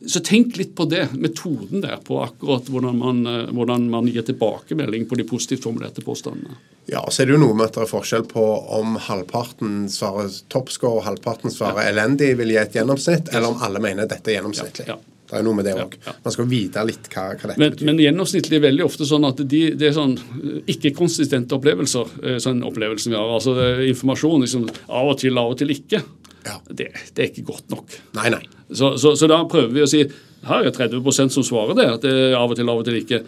så 0.07 0.19
tenk 0.19 0.57
litt 0.59 0.75
på 0.75 0.85
det, 0.91 1.07
metoden 1.13 1.81
der, 1.81 1.97
på 2.03 2.19
akkurat 2.23 2.67
hvordan 2.69 2.97
man, 2.99 3.21
eh, 3.29 3.47
hvordan 3.55 3.87
man 3.89 4.09
gir 4.11 4.25
tilbakemelding 4.27 5.07
på 5.09 5.17
de 5.17 5.25
positivt 5.27 5.63
formulerte 5.65 6.03
påstandene. 6.05 6.57
Ja, 6.91 7.01
så 7.09 7.23
er 7.23 7.29
det 7.29 7.37
jo 7.37 7.41
noe 7.41 7.55
med 7.57 7.71
at 7.71 7.79
det 7.79 7.85
er 7.85 7.89
forskjell 7.89 8.27
på 8.29 8.43
om 8.77 8.99
halvparten 9.07 9.87
svarer 9.89 10.29
toppscore 10.53 10.99
og 10.99 11.07
halvparten 11.07 11.53
svarer 11.53 11.89
elendig, 11.89 12.35
vil 12.37 12.53
gi 12.53 12.61
et 12.61 12.77
gjennomsnitt, 12.77 13.31
eller 13.33 13.55
om 13.55 13.65
alle 13.65 13.81
mener 13.81 14.09
dette 14.11 14.29
er 14.29 14.39
gjennomsnittlig. 14.39 14.89
Ja, 14.91 14.99
ja. 14.99 15.14
Det 15.25 15.33
er 15.33 15.41
jo 15.41 15.45
noe 15.47 15.55
med 15.57 15.65
det 15.65 15.73
Ja, 15.75 15.85
òg. 15.85 15.95
ja. 16.05 16.13
Man 16.23 16.33
skal 16.35 16.45
vite 16.45 16.83
litt 16.85 17.07
hva, 17.09 17.23
hva 17.33 17.47
dette 17.49 17.57
Men, 17.57 17.71
betyr. 17.73 17.85
men 17.89 17.97
gjennomsnittlig 18.03 18.57
er 18.59 18.65
veldig 18.67 18.85
ofte 18.85 19.07
sånn 19.09 19.25
at 19.25 19.37
de, 19.49 19.61
det 19.75 19.87
er 19.89 19.95
sånn 19.97 20.13
eh, 20.19 20.59
ikke-konsistente 20.75 21.55
opplevelser. 21.57 22.05
eh, 22.23 22.37
sånn 22.43 22.61
opplevelse 22.63 23.09
vi 23.09 23.15
har. 23.17 23.31
Altså 23.33 23.55
er 23.57 23.81
informasjon 23.89 24.41
liksom, 24.45 24.67
av 24.89 25.09
og 25.13 25.17
til, 25.19 25.37
av 25.37 25.49
og 25.55 25.57
til 25.57 25.73
ikke. 25.73 26.03
Ja. 26.45 26.59
Det, 26.69 26.91
det 27.15 27.23
er 27.23 27.31
ikke 27.31 27.47
godt 27.47 27.69
nok. 27.73 27.89
Nei, 28.19 28.29
nei. 28.29 28.43
Så, 28.71 28.97
så, 29.01 29.15
så 29.17 29.27
da 29.27 29.41
prøver 29.49 29.73
vi 29.73 29.81
å 29.81 29.89
si 29.89 30.03
her 30.45 30.61
er 30.67 30.69
30 30.71 31.01
som 31.33 31.41
svarer 31.43 31.73
det, 31.73 31.85
at 31.89 32.01
det 32.05 32.11
er 32.13 32.35
av 32.37 32.51
og 32.53 32.55
til, 32.59 32.69
av 32.69 32.77
og 32.83 32.85
til 32.85 32.99
ikke. 33.01 33.23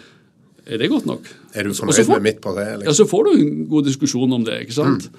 Er 0.67 0.77
det 0.77 0.89
godt 0.91 1.05
nok? 1.09 1.25
Er 1.55 1.63
du 1.63 1.71
fornøyd 1.73 2.05
får- 2.05 2.19
med 2.19 2.27
midt 2.27 2.41
på 2.43 2.53
det? 2.53 2.65
Ja, 2.67 2.77
Liksom? 2.77 2.93
Så 2.93 3.05
får 3.09 3.23
du 3.25 3.31
en 3.39 3.67
god 3.71 3.85
diskusjon 3.89 4.33
om 4.37 4.43
det. 4.45 4.59
ikke 4.67 4.75
sant? 4.77 5.09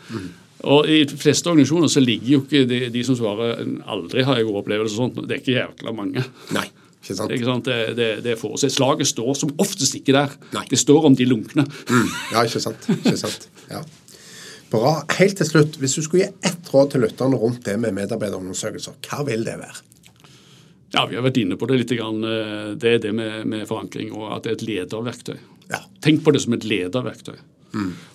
Og 0.64 0.88
I 0.90 1.05
de 1.07 1.16
fleste 1.16 1.47
organisasjoner 1.47 1.88
så 1.92 2.01
ligger 2.03 2.29
jo 2.33 2.40
ikke 2.42 2.64
de, 2.66 2.79
de 2.90 3.03
som 3.07 3.14
svarer 3.16 3.61
'aldri 3.87 4.25
har 4.25 4.37
jeg 4.37 4.47
gode 4.49 4.62
opplevelser', 4.64 4.99
og 4.99 5.14
sånt, 5.14 5.29
det 5.29 5.37
er 5.37 5.40
ikke 5.42 5.59
jævla 5.61 5.92
mange. 5.94 6.25
Nei. 6.53 6.64
Ikke 7.03 7.14
sant? 7.16 7.31
Ikke 7.33 7.44
sant? 7.47 7.64
Det, 7.64 7.97
det, 7.97 8.09
det 8.25 8.33
er 8.33 8.37
få. 8.37 8.57
Så 8.59 8.68
Slaget 8.68 9.07
står 9.07 9.35
som 9.38 9.53
oftest 9.59 9.94
ikke 9.94 10.12
der. 10.12 10.29
Nei. 10.53 10.64
Det 10.68 10.79
står 10.79 11.05
om 11.07 11.14
de 11.16 11.25
lunkne. 11.25 11.64
Mm. 11.88 12.09
Ja, 12.33 12.42
ikke 12.42 12.61
sant. 12.61 12.88
Ikke 12.90 13.16
sant. 13.16 13.49
Ja. 13.71 13.83
Bra. 14.71 15.05
Helt 15.16 15.37
til 15.38 15.47
slutt, 15.47 15.79
hvis 15.81 15.94
du 15.94 16.03
skulle 16.03 16.27
gi 16.27 16.33
ett 16.51 16.73
råd 16.75 16.90
til 16.90 17.01
lytterne 17.07 17.38
rundt 17.40 17.62
det 17.64 17.79
med 17.81 17.94
medarbeiderundersøkelser, 17.97 18.99
hva 19.09 19.23
vil 19.25 19.44
det 19.47 19.55
være? 19.62 19.79
Ja, 20.94 21.07
Vi 21.07 21.14
har 21.16 21.23
vært 21.23 21.37
inne 21.40 21.57
på 21.57 21.66
det 21.68 21.79
litt. 21.79 21.94
grann. 21.97 22.25
eh, 22.25 22.75
Det 22.75 22.94
er 22.94 22.99
det 22.99 23.14
med, 23.14 23.47
med 23.47 23.66
forankring, 23.68 24.12
og 24.12 24.37
at 24.37 24.42
det 24.42 24.51
er 24.51 24.55
et 24.57 24.66
lederverktøy. 24.68 25.37
Ja. 25.71 25.81
Tenk 26.03 26.25
på 26.25 26.33
det 26.33 26.40
som 26.42 26.53
et 26.55 26.64
lederverktøy. 26.64 27.37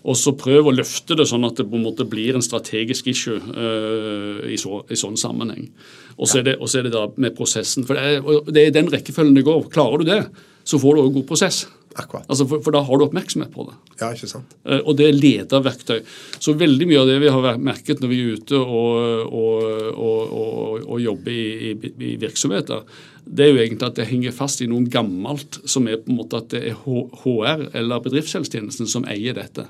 Og 0.03 0.15
så 0.17 0.33
prøv 0.37 0.67
å 0.67 0.73
løfte 0.73 1.15
det 1.19 1.27
sånn 1.29 1.45
at 1.45 1.59
det 1.59 1.67
på 1.69 1.77
en 1.77 1.85
måte 1.85 2.07
blir 2.09 2.35
en 2.35 2.41
strategisk 2.45 3.07
issue 3.11 3.37
uh, 3.37 4.41
i, 4.49 4.57
så, 4.57 4.81
i 4.89 4.97
sånn 4.99 5.17
sammenheng. 5.19 5.69
Og 6.17 6.27
så 6.29 6.39
er, 6.41 6.49
det- 6.49 6.57
er 6.59 6.83
det 6.87 6.91
da 6.93 7.07
med 7.17 7.35
prosessen. 7.37 7.85
For 7.85 7.93
det 7.97 8.17
er, 8.17 8.51
det 8.51 8.65
er 8.67 8.75
den 8.75 8.89
rekkefølgen 8.93 9.35
det 9.37 9.45
går. 9.45 9.69
Klarer 9.73 10.01
du 10.03 10.09
det, 10.09 10.19
så 10.65 10.79
får 10.81 10.95
du 10.95 11.01
også 11.03 11.13
god 11.19 11.27
prosess. 11.29 11.61
Akkurat. 11.93 12.25
Altså 12.25 12.47
for, 12.49 12.61
for 12.65 12.73
da 12.73 12.79
har 12.81 12.97
du 12.97 13.03
oppmerksomhet 13.05 13.51
på 13.53 13.67
det. 13.67 13.75
Ja, 14.01 14.09
ikke 14.15 14.29
sant? 14.31 14.55
Uh, 14.65 14.79
Og 14.81 14.97
det 14.97 15.11
er 15.11 15.17
lederverktøy. 15.19 15.99
Så 16.41 16.55
veldig 16.57 16.87
mye 16.89 17.03
av 17.03 17.09
det 17.11 17.19
vi 17.21 17.29
har 17.35 17.59
merket 17.61 18.01
når 18.01 18.09
vi 18.09 18.21
er 18.23 18.39
ute 18.39 18.57
og, 18.57 19.29
og, 19.29 19.67
og, 19.93 20.79
og 20.87 21.01
jobber 21.03 21.29
i, 21.35 21.73
i, 21.73 21.93
i 22.09 22.15
virksomheter, 22.21 22.81
det 23.25 23.45
er 23.45 23.53
jo 23.53 23.61
egentlig 23.61 23.87
at 23.87 23.99
det 23.99 24.09
henger 24.09 24.35
fast 24.35 24.61
i 24.61 24.67
noe 24.69 24.83
gammelt 24.91 25.61
som 25.69 25.87
er 25.87 26.01
på 26.01 26.11
en 26.11 26.19
måte 26.19 26.41
at 26.41 26.51
det 26.51 26.63
er 26.71 26.81
HR 26.83 27.69
eller 27.71 28.03
bedriftshelsetjenesten 28.03 28.89
som 28.89 29.07
eier 29.09 29.37
dette. 29.37 29.65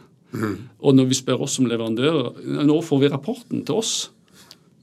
Og 0.82 0.96
når 0.98 1.12
vi 1.12 1.20
spør 1.20 1.46
oss 1.46 1.60
som 1.60 1.70
leverandører 1.70 2.66
nå 2.66 2.82
får 2.82 3.04
vi 3.04 3.14
rapporten 3.14 3.66
til 3.68 3.82
oss. 3.84 3.94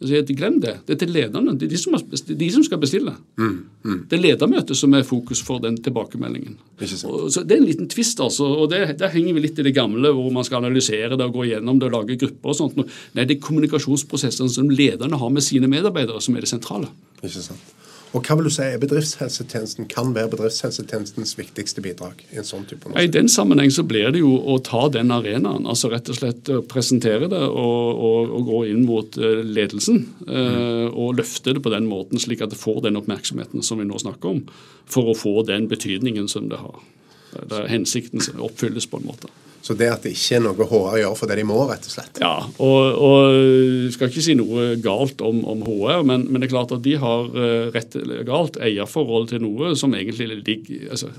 Så 0.01 0.15
jeg, 0.15 0.33
Glem 0.33 0.61
det. 0.63 0.79
Det 0.87 0.95
er 0.95 1.01
til 1.03 1.11
lederne. 1.13 1.53
Det 1.61 1.67
er 1.67 1.73
de 1.75 1.79
som, 1.81 1.93
de 2.25 2.47
som 2.55 2.63
skal 2.65 2.79
bestille. 2.81 3.13
Det 3.37 4.17
er 4.17 4.23
ledermøtet 4.23 4.79
som 4.79 4.95
er 4.97 5.05
fokus 5.05 5.43
for 5.45 5.61
den 5.61 5.77
tilbakemeldingen. 5.83 6.55
Ikke 6.79 6.95
sant. 6.95 7.11
Og, 7.11 7.27
så 7.35 7.43
Det 7.45 7.59
er 7.59 7.61
en 7.61 7.69
liten 7.69 7.91
tvist, 7.91 8.23
altså. 8.25 8.47
og 8.47 8.71
det, 8.73 8.97
Der 9.03 9.13
henger 9.13 9.37
vi 9.37 9.45
litt 9.45 9.61
i 9.61 9.67
det 9.67 9.75
gamle, 9.77 10.15
hvor 10.17 10.33
man 10.33 10.47
skal 10.47 10.65
analysere 10.65 11.19
det 11.19 11.27
og 11.27 11.37
gå 11.37 11.51
gjennom 11.51 11.83
det 11.83 11.91
og 11.91 11.99
lage 11.99 12.17
grupper 12.17 12.55
og 12.55 12.57
sånt. 12.57 12.81
Nei, 12.81 13.27
det 13.27 13.37
er 13.37 13.45
kommunikasjonsprosessene 13.45 14.49
som 14.49 14.73
lederne 14.73 15.21
har 15.21 15.37
med 15.37 15.45
sine 15.45 15.69
medarbeidere, 15.69 16.23
som 16.25 16.39
er 16.39 16.47
det 16.47 16.55
sentrale. 16.55 16.89
Ikke 17.21 17.45
sant? 17.51 17.77
Og 18.11 18.27
hva 18.27 18.35
vil 18.35 18.49
du 18.49 18.51
si 18.51 18.65
er 18.65 18.81
bedriftshelsetjenesten 18.83 19.87
kan 19.91 20.11
være 20.17 20.33
bedriftshelsetjenestens 20.33 21.37
viktigste 21.39 21.83
bidrag 21.85 22.25
i 22.33 22.41
en 22.43 22.47
sånn 22.47 22.65
type 22.67 22.89
norsk? 22.89 22.99
I 22.99 23.13
den 23.15 23.31
sammenheng 23.31 23.71
så 23.71 23.85
blir 23.87 24.11
det 24.15 24.23
jo 24.25 24.33
å 24.51 24.57
ta 24.67 24.89
den 24.91 25.13
arenaen, 25.15 25.69
altså 25.71 25.93
rett 25.93 26.11
og 26.11 26.19
slett 26.19 26.51
presentere 26.71 27.29
det 27.31 27.43
og, 27.47 28.01
og, 28.09 28.33
og 28.35 28.49
gå 28.51 28.63
inn 28.73 28.83
mot 28.89 29.19
eh, 29.21 29.45
ledelsen. 29.47 30.03
Mm. 30.27 30.91
Og 30.91 31.21
løfte 31.21 31.55
det 31.55 31.63
på 31.63 31.71
den 31.71 31.87
måten, 31.91 32.19
slik 32.19 32.43
at 32.43 32.51
det 32.51 32.59
får 32.59 32.83
den 32.89 32.99
oppmerksomheten 32.99 33.63
som 33.67 33.79
vi 33.79 33.87
nå 33.87 34.01
snakker 34.03 34.35
om, 34.35 34.43
for 34.91 35.13
å 35.13 35.19
få 35.19 35.45
den 35.47 35.71
betydningen 35.71 36.27
som 36.31 36.51
det 36.51 36.59
har. 36.59 36.83
Der 37.31 37.71
hensikten 37.71 38.25
oppfylles 38.43 38.91
på 38.91 38.99
en 38.99 39.07
måte. 39.07 39.31
Så 39.63 39.75
det 39.77 39.91
at 39.93 40.03
det 40.07 40.15
ikke 40.17 40.39
er 40.39 40.45
noe 40.47 40.67
HR 40.71 40.95
gjør 41.03 41.17
for 41.19 41.29
det 41.31 41.37
de 41.41 41.45
må, 41.45 41.59
rett 41.69 41.85
og 41.85 41.93
slett. 41.93 42.21
Ja, 42.23 42.33
og, 42.65 43.01
og 43.05 43.91
skal 43.93 44.09
ikke 44.09 44.25
si 44.25 44.35
noe 44.39 44.71
galt 44.81 45.21
om, 45.27 45.43
om 45.53 45.61
HR, 45.67 46.01
men, 46.09 46.25
men 46.31 46.41
det 46.41 46.49
er 46.49 46.55
klart 46.55 46.73
at 46.73 46.83
de 46.87 46.95
har 47.03 47.29
eh, 47.37 47.67
rett 47.75 47.97
eller 48.01 48.25
galt 48.29 48.57
eierforhold 48.65 49.29
til 49.35 49.45
noe 49.45 49.75
som 49.77 49.93
egentlig 49.99 50.31
ligger 50.33 50.87
altså, 50.97 51.11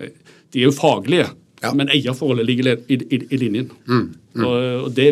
De 0.00 0.62
er 0.62 0.68
jo 0.70 0.72
faglige, 0.76 1.28
Ja. 1.64 1.70
men 1.72 1.88
eierforholdet 1.88 2.44
ligger 2.48 2.66
i, 2.92 2.96
i, 3.00 3.18
i 3.32 3.36
linjen. 3.40 3.70
Og, 3.88 4.56
og 4.86 4.90
det 4.96 5.06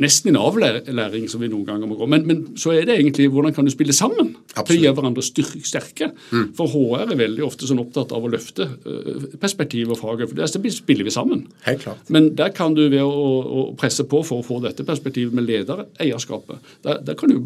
nesten 0.00 0.30
en 0.32 0.38
avlæring 0.40 1.26
som 1.28 1.40
vi 1.42 1.48
noen 1.52 1.66
ganger 1.68 1.86
må 1.90 1.96
gå. 2.00 2.06
Men, 2.08 2.22
men 2.26 2.38
så 2.56 2.72
er 2.72 2.86
det 2.88 2.94
egentlig 2.96 3.26
hvordan 3.32 3.52
kan 3.52 3.66
du 3.66 3.70
spille 3.74 3.92
sammen 3.92 4.30
til 4.32 4.54
å 4.56 4.62
Absolutt. 4.62 4.80
gjøre 4.86 4.96
hverandre 4.96 5.24
styr- 5.26 5.64
sterke. 5.68 6.08
For 6.56 6.70
HR 6.72 7.12
er 7.12 7.20
veldig 7.20 7.44
ofte 7.44 7.68
sånn 7.68 7.82
opptatt 7.82 8.14
av 8.16 8.24
å 8.24 8.30
løfte 8.32 8.64
eh, 8.64 9.26
perspektivet 9.42 9.92
og 9.92 10.00
faget. 10.00 10.30
For 10.32 10.40
det 10.40 10.72
spiller 10.72 11.04
vi 11.04 11.12
sammen. 11.12 11.44
Helt 11.66 11.84
klart. 11.84 12.08
Men 12.08 12.30
der 12.38 12.54
kan 12.56 12.72
du 12.78 12.86
ved 12.88 13.02
å, 13.04 13.12
å 13.12 13.66
presse 13.76 14.06
på 14.08 14.22
for 14.24 14.40
å 14.40 14.46
få 14.46 14.62
dette 14.64 14.86
perspektivet 14.88 15.36
med 15.36 15.44
ledereierskapet, 15.50 16.72
der, 16.88 17.02
der 17.04 17.18
kan 17.20 17.28
du 17.34 17.42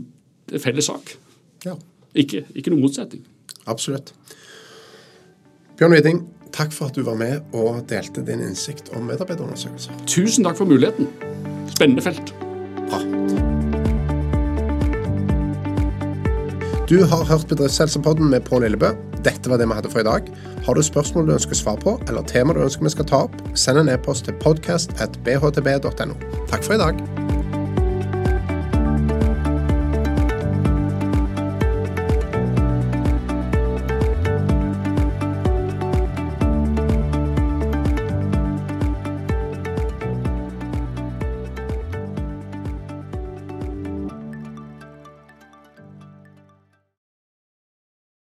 Det 0.46 0.61
er 0.61 0.62
felles 0.62 0.87
sak. 0.87 1.16
Ja, 1.66 1.72
Ikke, 2.14 2.44
ikke 2.54 2.70
noen 2.70 2.85
motsetning. 2.87 3.24
absolutt. 3.66 4.12
Bjørn 5.76 5.92
Widing, 5.98 6.20
takk 6.54 6.70
for 6.72 6.87
at 6.87 6.94
du 6.94 7.02
var 7.02 7.18
med 7.18 7.42
og 7.52 7.82
delte 7.90 8.22
din 8.24 8.40
innsikt 8.46 8.92
om 8.94 9.11
medarbeiderundersøkelser. 9.11 9.98
Tusen 10.06 10.46
takk 10.46 10.56
for 10.62 10.70
muligheten. 10.70 11.25
Spennende 11.74 12.02
felt. 12.02 12.35
Bra. 12.88 13.00
Du 16.87 17.05
har 17.05 17.24
hørt 17.24 17.48
Bedriftshelsepodden 17.48 18.31
med 18.31 18.40
Pål 18.46 18.62
Lillebø. 18.62 18.92
Dette 19.26 19.50
var 19.50 19.59
det 19.59 19.66
vi 19.66 19.74
hadde 19.74 19.90
for 19.90 20.05
i 20.05 20.07
dag. 20.07 20.31
Har 20.66 20.74
du 20.74 20.83
spørsmål 20.83 21.26
du 21.26 21.35
ønsker 21.35 21.59
svar 21.59 21.76
på, 21.83 21.98
eller 22.09 22.22
tema 22.22 22.55
du 22.55 22.62
ønsker 22.62 22.87
vi 22.87 22.94
skal 22.94 23.11
ta 23.11 23.24
opp, 23.26 23.35
send 23.59 23.83
en 23.83 23.90
e-post 23.90 24.29
til 24.31 24.38
podcast 24.42 24.94
at 25.02 25.18
bhtb.no. 25.26 26.14
Takk 26.46 26.62
for 26.62 26.79
i 26.79 26.83
dag. 26.83 27.15